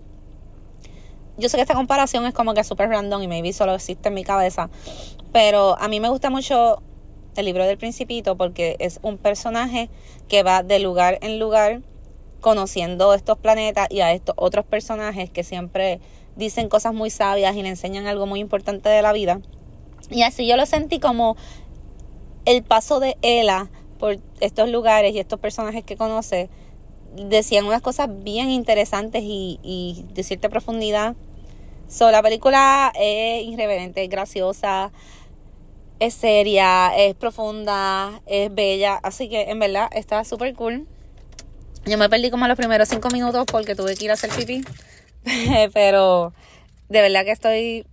yo 1.38 1.48
sé 1.48 1.56
que 1.56 1.62
esta 1.62 1.74
comparación 1.74 2.26
es 2.26 2.34
como 2.34 2.52
que 2.52 2.64
súper 2.64 2.88
random 2.88 3.22
y 3.22 3.28
maybe 3.28 3.52
solo 3.52 3.74
existe 3.74 4.08
en 4.08 4.14
mi 4.14 4.24
cabeza, 4.24 4.68
pero 5.32 5.78
a 5.78 5.86
mí 5.86 6.00
me 6.00 6.08
gusta 6.08 6.30
mucho 6.30 6.82
el 7.38 7.46
libro 7.46 7.64
del 7.64 7.78
principito 7.78 8.36
porque 8.36 8.76
es 8.80 8.98
un 9.02 9.16
personaje 9.16 9.88
que 10.28 10.42
va 10.42 10.62
de 10.62 10.78
lugar 10.78 11.18
en 11.22 11.38
lugar 11.38 11.82
conociendo 12.40 13.14
estos 13.14 13.38
planetas 13.38 13.88
y 13.90 14.00
a 14.00 14.12
estos 14.12 14.34
otros 14.38 14.64
personajes 14.64 15.30
que 15.30 15.44
siempre 15.44 16.00
dicen 16.36 16.68
cosas 16.68 16.94
muy 16.94 17.10
sabias 17.10 17.56
y 17.56 17.62
le 17.62 17.68
enseñan 17.68 18.06
algo 18.06 18.26
muy 18.26 18.40
importante 18.40 18.88
de 18.88 19.02
la 19.02 19.12
vida. 19.12 19.40
Y 20.10 20.22
así 20.22 20.46
yo 20.46 20.56
lo 20.56 20.66
sentí 20.66 21.00
como 21.00 21.36
el 22.44 22.62
paso 22.62 23.00
de 23.00 23.16
Ella 23.22 23.70
por 23.98 24.18
estos 24.40 24.68
lugares 24.68 25.14
y 25.14 25.18
estos 25.18 25.40
personajes 25.40 25.84
que 25.84 25.96
conoce 25.96 26.48
decían 27.14 27.66
unas 27.66 27.82
cosas 27.82 28.08
bien 28.22 28.50
interesantes 28.50 29.22
y, 29.24 29.58
y 29.62 30.04
de 30.12 30.22
cierta 30.22 30.48
profundidad 30.48 31.16
So, 31.88 32.10
la 32.10 32.22
película 32.22 32.92
es 32.94 33.46
irreverente, 33.46 34.04
es 34.04 34.10
graciosa, 34.10 34.92
es 36.00 36.14
seria, 36.14 36.96
es 36.96 37.14
profunda, 37.14 38.20
es 38.26 38.54
bella. 38.54 38.98
Así 39.02 39.28
que 39.28 39.50
en 39.50 39.58
verdad 39.58 39.88
está 39.92 40.24
súper 40.24 40.54
cool. 40.54 40.86
Yo 41.86 41.98
me 41.98 42.08
perdí 42.08 42.30
como 42.30 42.46
los 42.46 42.56
primeros 42.56 42.88
cinco 42.88 43.08
minutos 43.10 43.46
porque 43.50 43.74
tuve 43.74 43.96
que 43.96 44.04
ir 44.04 44.10
a 44.10 44.14
hacer 44.14 44.30
pipí. 44.30 44.62
Pero 45.74 46.32
de 46.88 47.00
verdad 47.00 47.24
que 47.24 47.32
estoy. 47.32 47.86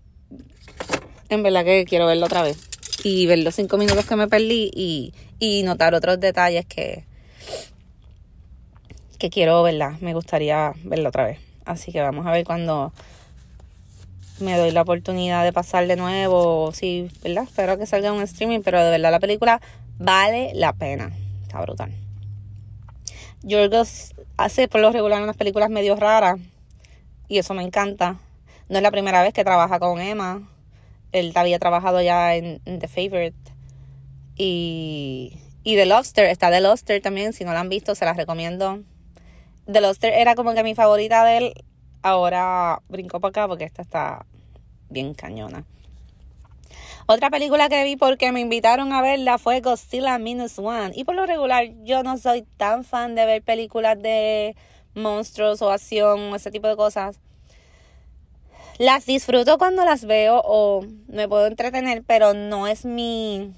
En 1.30 1.44
verdad 1.44 1.64
que 1.64 1.86
quiero 1.86 2.06
verlo 2.06 2.26
otra 2.26 2.44
vez. 2.44 2.58
Y 3.04 3.26
ver 3.28 3.40
los 3.40 3.56
cinco 3.56 3.78
minutos 3.78 4.06
que 4.06 4.16
me 4.16 4.28
perdí 4.28 4.72
y, 4.74 5.14
y 5.40 5.64
notar 5.64 5.94
otros 5.94 6.20
detalles 6.20 6.66
que, 6.66 7.06
que 9.18 9.30
quiero, 9.30 9.64
¿verdad? 9.64 9.94
Me 10.02 10.14
gustaría 10.14 10.74
verlo 10.84 11.10
otra 11.10 11.26
vez. 11.26 11.40
Así 11.66 11.92
que 11.92 12.02
vamos 12.02 12.26
a 12.28 12.32
ver 12.32 12.46
cuando 12.46 12.94
me 14.40 14.58
doy 14.58 14.72
la 14.72 14.82
oportunidad 14.82 15.44
de 15.44 15.54
pasar 15.54 15.88
de 15.88 15.96
nuevo. 15.96 16.72
Sí, 16.74 17.10
¿verdad? 17.24 17.44
Espero 17.44 17.78
que 17.78 17.86
salga 17.86 18.12
un 18.12 18.22
streaming, 18.22 18.62
pero 18.62 18.84
de 18.84 18.92
verdad 18.92 19.12
la 19.12 19.20
película 19.20 19.62
vale 19.98 20.52
la 20.54 20.74
pena. 20.74 21.12
Está 21.44 21.62
brutal. 21.62 21.92
Yorgos 23.44 24.14
hace 24.38 24.68
por 24.68 24.82
lo 24.82 24.92
regular 24.92 25.22
unas 25.22 25.38
películas 25.38 25.70
medio 25.70 25.96
raras 25.96 26.40
y 27.28 27.38
eso 27.38 27.54
me 27.54 27.64
encanta. 27.64 28.18
No 28.70 28.78
es 28.78 28.84
la 28.84 28.92
primera 28.92 29.22
vez 29.22 29.34
que 29.34 29.44
trabaja 29.44 29.80
con 29.80 30.00
Emma. 30.00 30.42
Él 31.12 31.32
había 31.36 31.60
trabajado 31.60 32.02
ya 32.02 32.36
en, 32.36 32.60
The 32.66 32.88
Favorite. 32.88 33.38
Y, 34.36 35.40
y 35.64 35.76
The 35.76 35.86
Lobster, 35.86 36.26
está 36.26 36.50
The 36.50 36.62
Lobster 36.62 37.02
también. 37.02 37.34
Si 37.34 37.46
no 37.46 37.54
la 37.54 37.62
han 37.62 37.70
visto, 37.70 37.96
se 37.96 38.06
las 38.06 38.18
recomiendo. 38.18 38.82
The 39.72 39.82
Lobster 39.82 40.14
era 40.14 40.36
como 40.36 40.54
que 40.54 40.64
mi 40.64 40.76
favorita 40.76 41.24
de 41.24 41.38
él 41.38 41.54
ahora 42.06 42.82
brinco 42.88 43.20
para 43.20 43.30
acá 43.30 43.48
porque 43.48 43.64
esta 43.64 43.82
está 43.82 44.26
bien 44.90 45.16
cañona. 45.16 45.66
Otra 47.08 47.30
película 47.30 47.68
que 47.68 47.84
vi 47.84 47.96
porque 47.96 48.32
me 48.32 48.42
invitaron 48.42 48.94
a 48.94 49.02
verla 49.02 49.38
fue 49.38 49.62
Godzilla 49.62 50.18
Minus 50.20 50.60
One. 50.60 50.92
Y 50.96 51.04
por 51.04 51.16
lo 51.16 51.26
regular 51.26 51.68
yo 51.84 52.04
no 52.04 52.18
soy 52.18 52.44
tan 52.58 52.84
fan 52.84 53.16
de 53.16 53.26
ver 53.26 53.42
películas 53.42 54.02
de 54.02 54.56
monstruos 54.94 55.62
o 55.62 55.72
acción 55.72 56.32
o 56.32 56.36
ese 56.36 56.52
tipo 56.52 56.68
de 56.68 56.76
cosas. 56.76 57.20
Las 58.78 59.06
disfruto 59.06 59.58
cuando 59.58 59.84
las 59.84 60.06
veo 60.06 60.42
o 60.44 60.86
me 61.08 61.28
puedo 61.28 61.48
entretener, 61.48 62.04
pero 62.06 62.34
no 62.34 62.68
es 62.68 62.86
mi... 62.86 63.54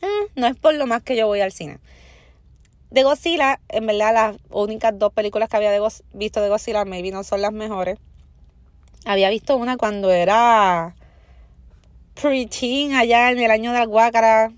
Eh, 0.00 0.28
no 0.34 0.46
es 0.46 0.56
por 0.56 0.74
lo 0.74 0.86
más 0.86 1.02
que 1.02 1.16
yo 1.16 1.26
voy 1.26 1.40
al 1.40 1.52
cine. 1.52 1.78
De 2.92 3.04
Godzilla, 3.04 3.58
en 3.70 3.86
verdad 3.86 4.12
las 4.12 4.36
únicas 4.50 4.98
dos 4.98 5.12
películas 5.14 5.48
que 5.48 5.56
había 5.56 5.72
visto 6.12 6.42
de 6.42 6.48
Godzilla 6.50 6.84
maybe 6.84 7.10
no 7.10 7.24
son 7.24 7.40
las 7.40 7.52
mejores. 7.52 7.98
Había 9.06 9.30
visto 9.30 9.56
una 9.56 9.78
cuando 9.78 10.10
era 10.10 10.94
preteen 12.20 12.92
allá 12.92 13.30
en 13.30 13.38
el 13.38 13.50
año 13.50 13.72
de 13.72 13.78
la 13.78 13.86
guácara 13.86 14.52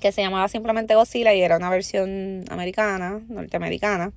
que 0.00 0.12
se 0.12 0.22
llamaba 0.22 0.46
simplemente 0.46 0.94
Godzilla 0.94 1.34
y 1.34 1.42
era 1.42 1.56
una 1.56 1.68
versión 1.68 2.44
americana, 2.48 3.20
norteamericana 3.28 4.12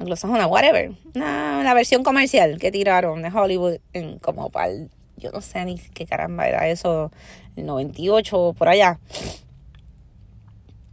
anglosajona, 0.00 0.46
whatever. 0.46 0.90
Una, 1.14 1.58
una 1.60 1.74
versión 1.74 2.02
comercial 2.02 2.58
que 2.58 2.72
tiraron 2.72 3.22
de 3.22 3.28
Hollywood 3.28 3.76
en 3.92 4.18
como 4.18 4.50
para 4.50 4.72
el, 4.72 4.90
yo 5.16 5.30
no 5.30 5.40
sé 5.40 5.64
ni 5.64 5.78
qué 5.78 6.06
caramba 6.06 6.48
era 6.48 6.68
eso, 6.68 7.12
el 7.54 7.66
98 7.66 8.54
por 8.58 8.68
allá. 8.68 8.98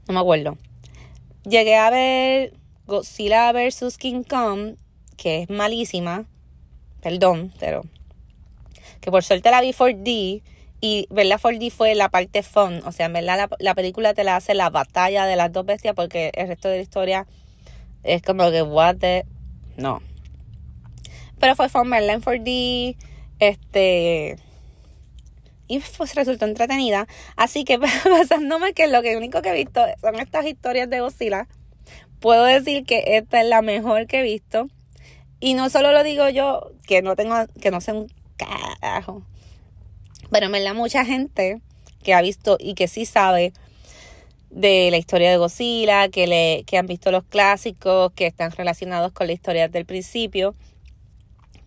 No 0.08 0.14
me 0.14 0.20
acuerdo. 0.20 0.58
Llegué 1.44 1.76
a 1.76 1.90
ver 1.90 2.54
Godzilla 2.86 3.52
vs. 3.52 3.98
King 3.98 4.24
Kong, 4.24 4.76
que 5.18 5.44
es 5.44 5.50
malísima. 5.50 6.26
Perdón, 7.02 7.54
pero. 7.60 7.84
Que 9.02 9.12
por 9.12 9.24
suerte 9.24 9.52
la 9.52 9.62
vi 9.62 9.74
4D. 9.74 10.42
Y 10.80 11.08
verla 11.10 11.40
4D 11.40 11.72
fue 11.72 11.96
la 11.96 12.10
parte 12.10 12.44
fun. 12.44 12.82
O 12.86 12.92
sea, 12.92 13.08
en 13.08 13.14
verdad 13.14 13.38
la, 13.38 13.50
la 13.60 13.76
película 13.76 14.14
te 14.14 14.24
la 14.24 14.36
hace 14.36 14.54
la 14.54 14.70
batalla 14.70 15.26
de 15.26 15.36
las 15.36 15.52
dos 15.52 15.66
bestias 15.66 15.96
porque 15.96 16.32
el 16.36 16.48
resto 16.48 16.70
de 16.70 16.78
la 16.78 16.84
historia 16.84 17.28
es 18.04 18.22
como 18.22 18.52
que, 18.52 18.62
what 18.62 18.98
the... 18.98 19.26
No. 19.76 20.02
Pero 21.40 21.56
fue 21.56 21.70
fun 21.70 21.90
verla 21.90 22.14
en 22.14 22.22
4D. 22.22 22.96
Este... 23.40 24.38
Y 25.68 25.80
pues 25.98 26.16
resultó 26.16 26.46
entretenida. 26.46 27.08
Así 27.36 27.64
que 27.64 27.80
pasándome 28.04 28.74
que 28.74 28.88
lo 28.88 29.02
que 29.02 29.18
único 29.18 29.42
que 29.42 29.50
he 29.50 29.54
visto 29.54 29.86
son 30.02 30.16
estas 30.16 30.46
historias 30.46 30.90
de 30.90 31.02
Godzilla. 31.02 31.48
Puedo 32.20 32.44
decir 32.46 32.86
que 32.86 33.18
esta 33.18 33.42
es 33.42 33.48
la 33.48 33.62
mejor 33.62 34.08
que 34.08 34.20
he 34.20 34.24
visto. 34.24 34.68
Y 35.40 35.54
no 35.54 35.70
solo 35.70 35.92
lo 35.92 36.04
digo 36.04 36.30
yo, 36.30 36.72
que 36.88 37.02
no 37.02 37.16
tengo, 37.16 37.36
que 37.62 37.70
no 37.70 37.82
sé 37.82 37.94
un 37.94 38.12
carajo. 38.38 39.24
Pero 40.32 40.48
en 40.48 40.52
verdad 40.52 40.74
mucha 40.74 41.06
gente 41.06 41.62
que 42.04 42.14
ha 42.14 42.22
visto 42.22 42.58
y 42.60 42.74
que 42.74 42.88
sí 42.88 43.06
sabe 43.06 43.54
de 44.50 44.90
la 44.92 44.98
historia 44.98 45.30
de 45.30 45.38
Godzilla, 45.38 46.10
que, 46.10 46.26
le, 46.26 46.64
que 46.66 46.78
han 46.78 46.88
visto 46.88 47.12
los 47.12 47.24
clásicos, 47.24 48.12
que 48.14 48.26
están 48.26 48.52
relacionados 48.52 49.12
con 49.12 49.28
la 49.28 49.34
historia 49.34 49.68
del 49.68 49.86
principio. 49.86 50.56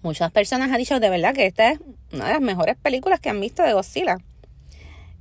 Muchas 0.02 0.30
personas 0.32 0.70
han 0.70 0.78
dicho 0.78 0.98
de 0.98 1.10
verdad 1.10 1.34
que 1.34 1.46
esta 1.46 1.72
es 1.72 1.80
una 2.12 2.26
de 2.26 2.32
las 2.32 2.40
mejores 2.40 2.76
películas 2.76 3.20
que 3.20 3.28
han 3.28 3.40
visto 3.40 3.62
de 3.62 3.74
Godzilla. 3.74 4.16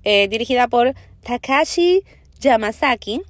Eh, 0.03 0.27
dirigida 0.29 0.67
por 0.67 0.93
Takashi 1.23 2.03
Yamazaki. 2.39 3.21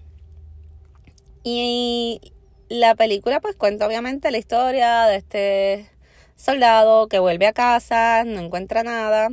Y 1.43 2.21
la 2.69 2.93
película 2.93 3.39
pues 3.39 3.55
cuenta 3.55 3.87
obviamente 3.87 4.29
la 4.29 4.37
historia 4.37 5.05
de 5.05 5.15
este 5.15 5.89
soldado 6.35 7.07
que 7.07 7.19
vuelve 7.19 7.47
a 7.47 7.53
casa, 7.53 8.23
no 8.25 8.39
encuentra 8.39 8.83
nada, 8.83 9.29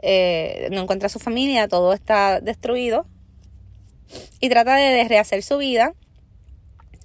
eh, 0.00 0.68
no 0.72 0.82
encuentra 0.82 1.08
su 1.08 1.18
familia, 1.18 1.68
todo 1.68 1.92
está 1.92 2.40
destruido 2.40 3.06
y 4.40 4.48
trata 4.48 4.74
de 4.76 5.06
rehacer 5.06 5.42
su 5.42 5.58
vida 5.58 5.94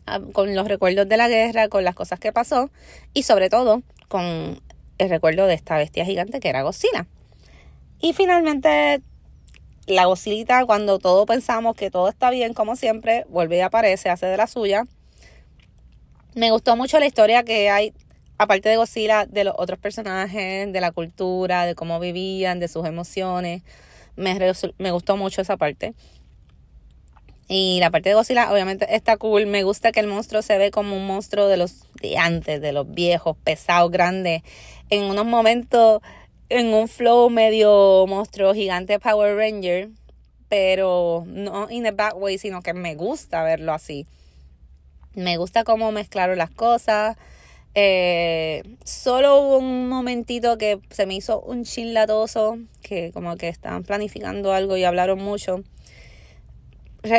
ah, 0.05 0.19
con 0.33 0.55
los 0.55 0.67
recuerdos 0.67 1.07
de 1.07 1.17
la 1.17 1.27
guerra, 1.27 1.69
con 1.69 1.83
las 1.83 1.95
cosas 1.95 2.19
que 2.19 2.33
pasó 2.33 2.69
y 3.13 3.23
sobre 3.23 3.49
todo 3.49 3.83
con 4.13 4.61
el 4.99 5.09
recuerdo 5.09 5.47
de 5.47 5.55
esta 5.55 5.75
bestia 5.75 6.05
gigante 6.05 6.39
que 6.39 6.47
era 6.47 6.61
Godzilla. 6.61 7.07
Y 7.99 8.13
finalmente 8.13 9.01
la 9.87 10.05
Godzilla, 10.05 10.67
cuando 10.67 10.99
todos 10.99 11.25
pensamos 11.25 11.75
que 11.75 11.89
todo 11.89 12.09
está 12.09 12.29
bien, 12.29 12.53
como 12.53 12.75
siempre, 12.75 13.25
vuelve 13.27 13.57
y 13.57 13.61
aparece, 13.61 14.11
hace 14.11 14.27
de 14.27 14.37
la 14.37 14.45
suya. 14.45 14.83
Me 16.35 16.51
gustó 16.51 16.75
mucho 16.75 16.99
la 16.99 17.07
historia 17.07 17.41
que 17.41 17.71
hay, 17.71 17.91
aparte 18.37 18.69
de 18.69 18.77
Godzilla, 18.77 19.25
de 19.25 19.45
los 19.45 19.55
otros 19.57 19.79
personajes, 19.79 20.71
de 20.71 20.79
la 20.79 20.91
cultura, 20.91 21.65
de 21.65 21.73
cómo 21.73 21.99
vivían, 21.99 22.59
de 22.59 22.67
sus 22.67 22.85
emociones. 22.85 23.63
Me 24.15 24.91
gustó 24.91 25.17
mucho 25.17 25.41
esa 25.41 25.57
parte. 25.57 25.95
Y 27.47 27.79
la 27.79 27.91
parte 27.91 28.09
de 28.09 28.15
Godzilla 28.15 28.51
obviamente 28.51 28.95
está 28.95 29.17
cool. 29.17 29.45
Me 29.45 29.63
gusta 29.63 29.91
que 29.91 29.99
el 29.99 30.07
monstruo 30.07 30.41
se 30.41 30.57
ve 30.57 30.71
como 30.71 30.95
un 30.95 31.05
monstruo 31.05 31.47
de 31.47 31.57
los 31.57 31.85
de 32.01 32.17
antes, 32.17 32.61
de 32.61 32.71
los 32.71 32.89
viejos, 32.89 33.37
pesados, 33.43 33.91
grandes. 33.91 34.43
En 34.89 35.03
unos 35.03 35.25
momentos, 35.25 36.01
en 36.49 36.73
un 36.73 36.87
flow 36.87 37.29
medio 37.29 38.05
monstruo 38.07 38.53
gigante 38.53 38.99
Power 38.99 39.35
Ranger. 39.35 39.89
Pero 40.49 41.23
no 41.25 41.69
in 41.69 41.87
a 41.87 41.91
bad 41.91 42.13
way, 42.15 42.37
sino 42.37 42.61
que 42.61 42.73
me 42.73 42.95
gusta 42.95 43.43
verlo 43.43 43.73
así. 43.73 44.05
Me 45.15 45.37
gusta 45.37 45.63
cómo 45.63 45.91
mezclaron 45.91 46.37
las 46.37 46.51
cosas. 46.51 47.17
Eh, 47.75 48.61
solo 48.83 49.39
hubo 49.39 49.57
un 49.57 49.89
momentito 49.89 50.59
que 50.59 50.79
se 50.91 51.07
me 51.07 51.15
hizo 51.15 51.41
un 51.41 51.63
chillatoso, 51.63 52.59
que 52.83 53.11
como 53.11 53.35
que 53.35 53.49
estaban 53.49 53.83
planificando 53.83 54.53
algo 54.53 54.77
y 54.77 54.83
hablaron 54.83 55.19
mucho 55.19 55.63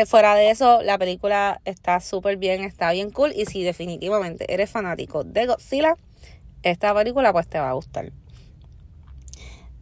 fuera 0.07 0.35
de 0.35 0.51
eso, 0.51 0.83
la 0.83 0.99
película 0.99 1.61
está 1.65 2.01
súper 2.01 2.37
bien, 2.37 2.65
está 2.65 2.93
bien 2.93 3.11
cool. 3.11 3.33
Y 3.35 3.47
si 3.47 3.63
definitivamente 3.63 4.53
eres 4.53 4.71
fanático 4.71 5.25
de 5.25 5.47
Godzilla, 5.47 5.97
esta 6.63 6.95
película 6.95 7.33
pues 7.33 7.47
te 7.49 7.59
va 7.59 7.71
a 7.71 7.75
gustar. 7.75 8.13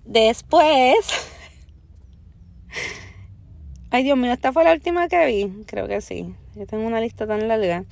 Después... 0.05 0.97
Ay, 3.91 4.05
Dios 4.05 4.17
mío, 4.17 4.33
esta 4.33 4.53
fue 4.53 4.65
la 4.65 4.73
última 4.73 5.07
que 5.09 5.27
vi. 5.27 5.65
Creo 5.67 5.87
que 5.87 6.01
sí. 6.01 6.35
Yo 6.55 6.67
tengo 6.67 6.87
una 6.87 7.01
lista 7.01 7.27
tan 7.27 7.47
larga. 7.47 7.85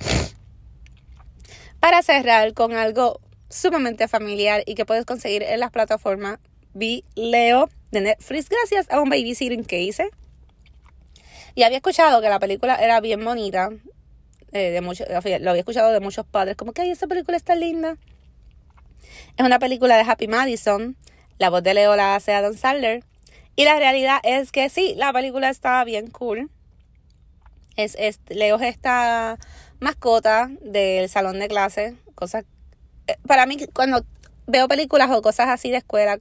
Para 1.79 2.01
cerrar 2.01 2.53
con 2.53 2.73
algo 2.73 3.19
sumamente 3.49 4.07
familiar 4.07 4.63
y 4.65 4.75
que 4.75 4.85
puedes 4.85 5.05
conseguir 5.05 5.43
en 5.43 5.59
las 5.59 5.71
plataformas, 5.71 6.39
vi 6.73 7.03
Leo 7.15 7.69
de 7.91 8.01
Netflix 8.01 8.49
gracias 8.49 8.89
a 8.89 8.99
un 9.01 9.09
babysitting 9.09 9.63
que 9.63 9.81
hice. 9.81 10.09
Y 11.55 11.63
había 11.63 11.77
escuchado 11.77 12.21
que 12.21 12.29
la 12.29 12.39
película 12.39 12.75
era 12.75 12.99
bien 13.01 13.23
bonita. 13.23 13.69
Eh, 14.53 14.71
de 14.71 15.39
lo 15.39 15.49
había 15.49 15.61
escuchado 15.61 15.91
de 15.91 15.99
muchos 15.99 16.25
padres. 16.25 16.55
Como 16.55 16.73
que, 16.73 16.81
ay, 16.81 16.91
esa 16.91 17.07
película 17.07 17.37
está 17.37 17.55
linda. 17.55 17.97
Es 19.37 19.45
una 19.45 19.59
película 19.59 19.97
de 19.97 20.09
Happy 20.09 20.27
Madison. 20.27 20.95
La 21.37 21.49
voz 21.49 21.63
de 21.63 21.73
Leo 21.73 21.95
la 21.95 22.15
hace 22.15 22.33
Adam 22.33 22.55
Sandler. 22.55 23.03
Y 23.55 23.65
la 23.65 23.77
realidad 23.77 24.19
es 24.23 24.51
que 24.51 24.69
sí, 24.69 24.93
la 24.97 25.11
película 25.13 25.49
está 25.49 25.83
bien 25.83 26.07
cool. 26.07 26.49
Es, 27.75 27.95
es, 27.99 28.19
Leo 28.29 28.57
es 28.57 28.63
esta 28.63 29.37
mascota 29.79 30.49
del 30.61 31.09
salón 31.09 31.39
de 31.39 31.47
clase. 31.47 31.95
Cosas. 32.15 32.45
Eh, 33.07 33.17
para 33.27 33.45
mí, 33.45 33.57
cuando 33.73 34.05
veo 34.47 34.67
películas 34.67 35.09
o 35.11 35.21
cosas 35.21 35.47
así 35.49 35.71
de 35.71 35.77
escuela, 35.77 36.17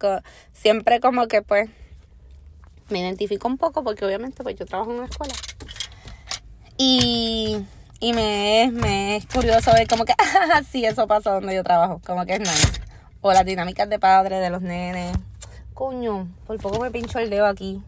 siempre 0.53 1.01
como 1.01 1.27
que 1.29 1.43
pues 1.43 1.69
me 2.91 3.01
identifico 3.01 3.49
un 3.49 3.59
poco 3.59 3.83
porque 3.83 4.05
obviamente 4.05 4.43
pues 4.43 4.57
yo 4.57 4.67
trabajo 4.67 4.91
en 4.91 4.99
una 4.99 5.07
escuela. 5.07 5.35
Y, 6.77 7.65
y 8.01 8.13
me, 8.13 8.71
me 8.73 9.17
es 9.17 9.27
curioso 9.27 9.73
ver 9.73 9.87
como 9.87 10.05
que, 10.05 10.15
ah, 10.19 10.63
sí, 10.71 10.85
eso 10.85 11.07
pasa 11.07 11.33
donde 11.33 11.55
yo 11.55 11.63
trabajo, 11.63 12.01
como 12.05 12.25
que 12.25 12.35
es 12.35 12.41
nice. 12.41 12.81
O 13.21 13.33
las 13.33 13.45
dinámicas 13.45 13.89
de 13.89 13.99
padre, 13.99 14.39
de 14.39 14.51
los 14.51 14.63
nenes. 14.63 15.17
Coño, 15.75 16.29
por 16.47 16.59
poco 16.59 16.81
me 16.81 16.91
pincho 16.91 17.19
el 17.19 17.31
dedo 17.31 17.47
aquí. 17.47 17.83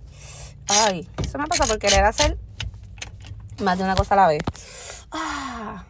Ay, 0.69 1.09
eso 1.23 1.39
me 1.39 1.47
pasa 1.47 1.67
por 1.67 1.79
querer 1.79 2.05
hacer 2.05 2.39
más 3.63 3.79
de 3.79 3.85
una 3.85 3.95
cosa 3.95 4.15
a 4.15 4.17
la 4.19 4.29
vez. 4.29 4.43
Ah. 5.11 5.85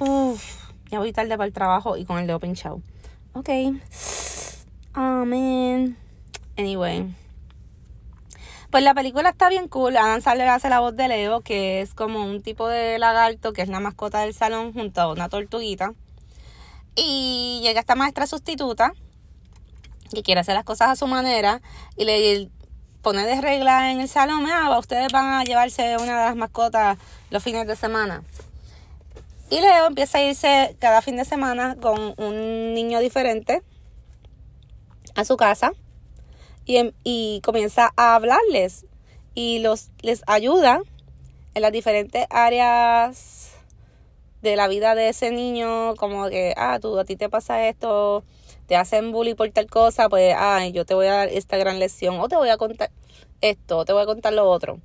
Uf, 0.00 0.42
ya 0.90 0.98
voy 0.98 1.12
tarde 1.12 1.36
para 1.36 1.46
el 1.46 1.52
trabajo 1.52 1.96
y 1.96 2.04
con 2.04 2.18
el 2.18 2.26
dedo 2.26 2.40
pinchado. 2.40 2.80
Ok. 3.32 3.48
Amén. 4.94 5.96
Anyway. 6.56 7.14
Pues 8.70 8.82
la 8.82 8.94
película 8.94 9.30
está 9.30 9.48
bien 9.48 9.68
cool. 9.68 9.96
Adam 9.96 10.20
Sandler 10.20 10.48
hace 10.48 10.68
la 10.68 10.80
voz 10.80 10.96
de 10.96 11.08
Leo, 11.08 11.40
que 11.40 11.80
es 11.80 11.94
como 11.94 12.24
un 12.24 12.42
tipo 12.42 12.68
de 12.68 12.98
lagarto, 12.98 13.52
que 13.52 13.62
es 13.62 13.68
la 13.68 13.80
mascota 13.80 14.20
del 14.20 14.34
salón, 14.34 14.72
junto 14.72 15.00
a 15.00 15.12
una 15.12 15.28
tortuguita. 15.28 15.92
Y 16.96 17.60
llega 17.62 17.80
esta 17.80 17.94
maestra 17.94 18.26
sustituta, 18.26 18.92
que 20.12 20.22
quiere 20.22 20.40
hacer 20.40 20.54
las 20.54 20.64
cosas 20.64 20.88
a 20.90 20.96
su 20.96 21.06
manera, 21.06 21.62
y 21.96 22.04
le 22.04 22.50
pone 23.02 23.24
de 23.24 23.40
regla 23.40 23.92
en 23.92 24.00
el 24.00 24.08
salón, 24.08 24.46
ah, 24.50 24.76
ustedes 24.78 25.12
van 25.12 25.26
a 25.26 25.44
llevarse 25.44 25.96
una 25.96 26.18
de 26.18 26.24
las 26.24 26.36
mascotas 26.36 26.98
los 27.30 27.42
fines 27.42 27.66
de 27.66 27.76
semana. 27.76 28.24
Y 29.48 29.60
Leo 29.60 29.86
empieza 29.86 30.18
a 30.18 30.22
irse 30.22 30.76
cada 30.80 31.02
fin 31.02 31.16
de 31.16 31.24
semana 31.24 31.76
con 31.76 32.14
un 32.16 32.74
niño 32.74 32.98
diferente 32.98 33.62
a 35.14 35.24
su 35.24 35.36
casa 35.36 35.72
y, 36.66 36.76
em, 36.76 36.92
y 37.04 37.40
comienza 37.42 37.92
a 37.96 38.14
hablarles 38.14 38.86
y 39.34 39.60
los, 39.60 39.90
les 40.02 40.22
ayuda 40.26 40.82
en 41.54 41.62
las 41.62 41.72
diferentes 41.72 42.26
áreas 42.30 43.52
de 44.42 44.56
la 44.56 44.68
vida 44.68 44.94
de 44.94 45.08
ese 45.08 45.30
niño, 45.30 45.94
como 45.96 46.28
que, 46.28 46.54
ah, 46.56 46.78
tú, 46.80 46.98
a 46.98 47.04
ti 47.04 47.16
te 47.16 47.28
pasa 47.28 47.68
esto, 47.68 48.24
te 48.66 48.76
hacen 48.76 49.12
bullying 49.12 49.34
por 49.34 49.50
tal 49.50 49.66
cosa, 49.66 50.08
pues, 50.08 50.34
ay, 50.38 50.72
yo 50.72 50.84
te 50.84 50.94
voy 50.94 51.06
a 51.06 51.12
dar 51.12 51.28
esta 51.28 51.56
gran 51.56 51.78
lección, 51.78 52.20
o 52.20 52.28
te 52.28 52.36
voy 52.36 52.50
a 52.50 52.56
contar 52.58 52.90
esto, 53.40 53.78
o 53.78 53.84
te 53.84 53.92
voy 53.92 54.02
a 54.02 54.06
contar 54.06 54.32
lo 54.34 54.48
otro. 54.48 54.78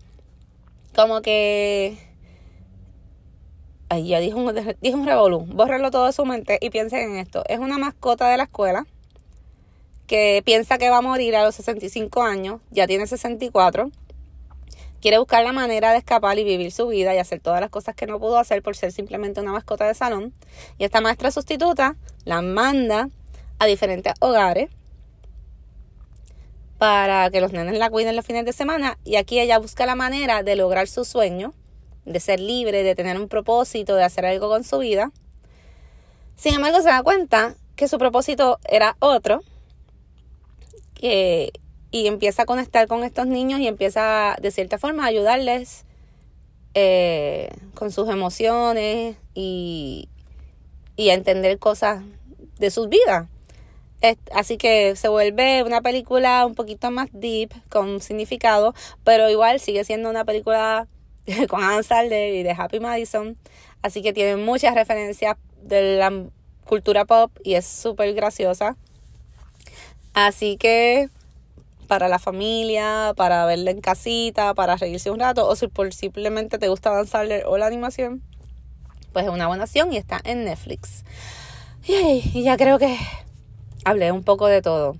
Como 0.95 1.21
que 1.21 1.97
Ay, 3.89 4.07
ya 4.07 4.21
dijo 4.21 4.37
un, 4.39 4.55
dijo 4.81 4.97
un 4.97 5.05
revolú. 5.05 5.41
Bórrelo 5.47 5.91
todo 5.91 6.05
de 6.05 6.13
su 6.13 6.25
mente 6.25 6.57
y 6.61 6.69
piensen 6.69 7.11
en 7.11 7.17
esto. 7.17 7.43
Es 7.49 7.59
una 7.59 7.77
mascota 7.77 8.29
de 8.29 8.37
la 8.37 8.43
escuela 8.43 8.85
que 10.11 10.41
piensa 10.43 10.77
que 10.77 10.89
va 10.89 10.97
a 10.97 11.01
morir 11.01 11.37
a 11.37 11.43
los 11.45 11.55
65 11.55 12.21
años, 12.21 12.59
ya 12.69 12.85
tiene 12.85 13.07
64. 13.07 13.91
Quiere 14.99 15.19
buscar 15.19 15.41
la 15.41 15.53
manera 15.53 15.93
de 15.93 15.99
escapar 15.99 16.37
y 16.37 16.43
vivir 16.43 16.73
su 16.73 16.89
vida 16.89 17.15
y 17.15 17.17
hacer 17.17 17.39
todas 17.39 17.61
las 17.61 17.69
cosas 17.69 17.95
que 17.95 18.07
no 18.07 18.19
pudo 18.19 18.37
hacer 18.37 18.61
por 18.61 18.75
ser 18.75 18.91
simplemente 18.91 19.39
una 19.39 19.53
mascota 19.53 19.87
de 19.87 19.93
salón. 19.93 20.33
Y 20.77 20.83
esta 20.83 20.99
maestra 20.99 21.31
sustituta 21.31 21.95
la 22.25 22.41
manda 22.41 23.07
a 23.57 23.65
diferentes 23.67 24.13
hogares 24.19 24.69
para 26.77 27.29
que 27.29 27.39
los 27.39 27.53
nenes 27.53 27.77
la 27.77 27.89
cuiden 27.89 28.17
los 28.17 28.25
fines 28.25 28.43
de 28.43 28.51
semana. 28.51 28.97
Y 29.05 29.15
aquí 29.15 29.39
ella 29.39 29.59
busca 29.59 29.85
la 29.85 29.95
manera 29.95 30.43
de 30.43 30.57
lograr 30.57 30.89
su 30.89 31.05
sueño 31.05 31.53
de 32.03 32.19
ser 32.19 32.41
libre, 32.41 32.83
de 32.83 32.95
tener 32.95 33.17
un 33.17 33.29
propósito, 33.29 33.95
de 33.95 34.03
hacer 34.03 34.25
algo 34.25 34.49
con 34.49 34.65
su 34.65 34.79
vida. 34.79 35.13
Sin 36.35 36.55
embargo, 36.55 36.81
se 36.81 36.89
da 36.89 37.01
cuenta 37.01 37.55
que 37.77 37.87
su 37.87 37.97
propósito 37.97 38.59
era 38.67 38.97
otro 38.99 39.41
que, 41.01 41.51
y 41.91 42.07
empieza 42.07 42.43
a 42.43 42.45
conectar 42.45 42.87
con 42.87 43.03
estos 43.03 43.27
niños 43.27 43.59
y 43.59 43.67
empieza 43.67 44.37
de 44.41 44.51
cierta 44.51 44.77
forma 44.77 45.03
a 45.03 45.07
ayudarles 45.07 45.85
eh, 46.73 47.49
con 47.75 47.91
sus 47.91 48.07
emociones 48.09 49.17
y, 49.33 50.07
a 50.97 51.13
entender 51.13 51.57
cosas 51.57 52.03
de 52.59 52.69
sus 52.69 52.87
vidas. 52.87 53.27
Así 54.33 54.57
que 54.57 54.95
se 54.95 55.07
vuelve 55.09 55.63
una 55.63 55.81
película 55.81 56.45
un 56.45 56.55
poquito 56.55 56.91
más 56.91 57.09
deep, 57.11 57.51
con 57.69 58.01
significado, 58.01 58.73
pero 59.03 59.29
igual 59.29 59.59
sigue 59.59 59.83
siendo 59.83 60.09
una 60.09 60.25
película 60.25 60.87
con 61.49 61.63
Adam 61.63 61.83
Sandler 61.83 62.35
y 62.35 62.43
de 62.43 62.51
Happy 62.51 62.79
Madison. 62.79 63.35
Así 63.81 64.01
que 64.01 64.13
tiene 64.13 64.37
muchas 64.37 64.75
referencias 64.75 65.37
de 65.61 65.97
la 65.97 66.11
cultura 66.65 67.05
pop 67.05 67.31
y 67.43 67.55
es 67.55 67.65
súper 67.65 68.13
graciosa. 68.13 68.77
Así 70.13 70.57
que 70.57 71.09
para 71.87 72.07
la 72.07 72.19
familia, 72.19 73.13
para 73.15 73.45
verla 73.45 73.71
en 73.71 73.81
casita, 73.81 74.53
para 74.53 74.77
reírse 74.77 75.11
un 75.11 75.19
rato, 75.19 75.47
o 75.47 75.55
si 75.55 75.67
simplemente 75.91 76.57
te 76.57 76.69
gusta 76.69 77.05
Sandler 77.05 77.45
o 77.45 77.57
la 77.57 77.65
animación, 77.65 78.21
pues 79.13 79.25
es 79.25 79.31
una 79.31 79.47
buena 79.47 79.65
opción 79.65 79.91
y 79.91 79.97
está 79.97 80.19
en 80.23 80.45
Netflix. 80.45 81.03
Y 81.87 82.43
ya 82.43 82.57
creo 82.57 82.77
que 82.79 82.97
hablé 83.83 84.11
un 84.11 84.23
poco 84.23 84.47
de 84.47 84.61
todo. 84.61 84.95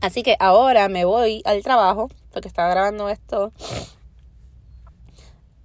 Así 0.00 0.22
que 0.22 0.36
ahora 0.38 0.88
me 0.88 1.04
voy 1.04 1.42
al 1.44 1.62
trabajo, 1.62 2.08
porque 2.30 2.48
estaba 2.48 2.68
grabando 2.68 3.08
esto 3.08 3.52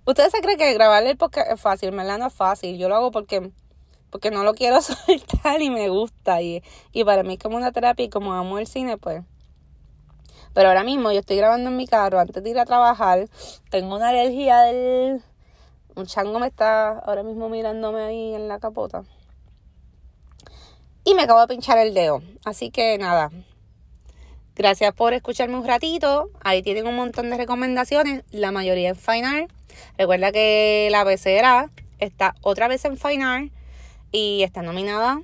Ustedes 0.04 0.32
se 0.32 0.42
creen 0.42 0.58
que 0.58 0.74
grabar 0.74 1.06
el 1.06 1.16
podcast 1.16 1.52
es 1.52 1.62
fácil, 1.62 1.92
¿verdad? 1.92 2.18
No 2.18 2.28
es 2.28 2.34
fácil. 2.34 2.78
Yo 2.78 2.90
lo 2.90 2.96
hago 2.96 3.12
porque, 3.12 3.52
porque 4.12 4.30
no 4.30 4.44
lo 4.44 4.54
quiero 4.54 4.82
soltar 4.82 5.62
y 5.62 5.72
me 5.72 5.90
gusta. 5.90 6.42
Y, 6.42 6.62
y 6.92 7.04
para 7.04 7.24
mí 7.24 7.34
es 7.34 7.40
como 7.40 7.58
una 7.58 7.72
terapia 7.72 8.06
y 8.06 8.10
como 8.10 8.34
amo 8.34 8.60
el 8.60 8.68
cine, 8.68 8.98
pues. 8.98 9.24
Pero 10.54 10.68
ahora 10.68 10.84
mismo 10.84 11.12
yo 11.12 11.20
estoy 11.22 11.38
grabando 11.38 11.70
en 11.70 11.78
mi 11.78 11.88
carro 11.88 12.20
antes 12.20 12.44
de 12.44 12.50
ir 12.50 12.60
a 12.60 12.66
trabajar. 12.66 13.28
Tengo 13.70 13.96
una 13.96 14.10
alergia 14.10 14.60
del... 14.62 15.24
Un 15.96 16.06
chango 16.06 16.40
me 16.40 16.48
está 16.48 17.00
ahora 17.00 17.24
mismo 17.24 17.50
mirándome 17.50 18.02
ahí 18.02 18.36
en 18.36 18.48
la 18.48 18.60
capota. 18.60 19.04
Y 21.04 21.16
me 21.16 21.24
acabo 21.24 21.40
de 21.42 21.48
pinchar 21.48 21.78
el 21.78 21.94
dedo. 21.94 22.22
Así 22.46 22.70
que 22.70 22.98
nada. 22.98 23.32
Gracias 24.56 24.94
por 24.94 25.14
escucharme 25.14 25.58
un 25.58 25.66
ratito. 25.66 26.30
Ahí 26.42 26.62
tienen 26.62 26.86
un 26.86 26.96
montón 26.96 27.30
de 27.30 27.38
recomendaciones. 27.38 28.24
La 28.32 28.52
mayoría 28.52 28.90
en 28.90 28.96
Fine 28.96 29.26
Art. 29.26 29.52
Recuerda 29.98 30.32
que 30.32 30.90
la 30.92 31.06
pecera 31.06 31.70
está 32.00 32.36
otra 32.42 32.68
vez 32.68 32.84
en 32.86 32.98
Fine 32.98 33.24
Art 33.24 33.52
y 34.12 34.44
está 34.44 34.62
nominada 34.62 35.22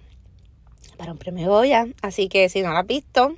para 0.98 1.12
un 1.12 1.18
premio 1.18 1.50
Goya. 1.50 1.88
Así 2.02 2.28
que 2.30 2.50
si 2.50 2.62
no 2.62 2.74
la 2.74 2.80
has 2.80 2.88
visto, 2.88 3.36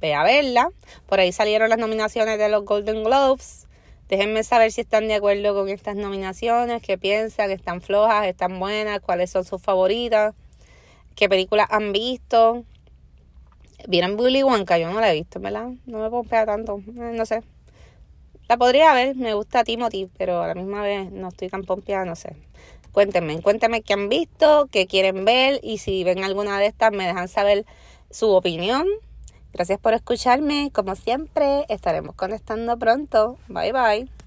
ve 0.00 0.14
a 0.14 0.24
verla. 0.24 0.70
Por 1.06 1.20
ahí 1.20 1.32
salieron 1.32 1.68
las 1.68 1.78
nominaciones 1.78 2.38
de 2.38 2.48
los 2.48 2.64
Golden 2.64 3.04
Globes. 3.04 3.66
Déjenme 4.08 4.42
saber 4.42 4.72
si 4.72 4.80
están 4.80 5.06
de 5.06 5.14
acuerdo 5.14 5.54
con 5.54 5.68
estas 5.68 5.94
nominaciones, 5.94 6.82
qué 6.82 6.96
piensan, 6.96 7.50
están 7.50 7.82
flojas, 7.82 8.26
están 8.26 8.58
buenas, 8.58 9.00
cuáles 9.00 9.30
son 9.30 9.44
sus 9.44 9.60
favoritas, 9.60 10.34
qué 11.14 11.28
películas 11.28 11.66
han 11.70 11.92
visto. 11.92 12.64
¿Vieron 13.86 14.16
Bully 14.16 14.42
Wonka? 14.42 14.78
Yo 14.78 14.90
no 14.90 14.98
la 15.00 15.12
he 15.12 15.14
visto, 15.14 15.40
¿verdad? 15.40 15.68
No 15.84 15.98
me 15.98 16.08
pompea 16.08 16.46
tanto, 16.46 16.82
eh, 16.86 17.12
no 17.14 17.26
sé. 17.26 17.42
La 18.48 18.56
podría 18.56 18.94
ver, 18.94 19.14
me 19.14 19.34
gusta 19.34 19.62
Timothy, 19.62 20.08
pero 20.16 20.42
a 20.42 20.48
la 20.48 20.54
misma 20.54 20.80
vez 20.80 21.12
no 21.12 21.28
estoy 21.28 21.50
tan 21.50 21.64
pompeada, 21.64 22.06
no 22.06 22.16
sé. 22.16 22.34
Cuéntenme, 22.92 23.40
cuéntenme 23.42 23.82
qué 23.82 23.92
han 23.92 24.08
visto, 24.08 24.68
qué 24.70 24.86
quieren 24.86 25.24
ver 25.24 25.60
y 25.62 25.78
si 25.78 26.04
ven 26.04 26.24
alguna 26.24 26.58
de 26.58 26.66
estas 26.66 26.92
me 26.92 27.06
dejan 27.06 27.28
saber 27.28 27.64
su 28.10 28.30
opinión. 28.30 28.86
Gracias 29.52 29.78
por 29.78 29.94
escucharme, 29.94 30.70
como 30.72 30.94
siempre, 30.94 31.64
estaremos 31.68 32.14
conectando 32.14 32.78
pronto. 32.78 33.38
Bye 33.48 33.72
bye. 33.72 34.17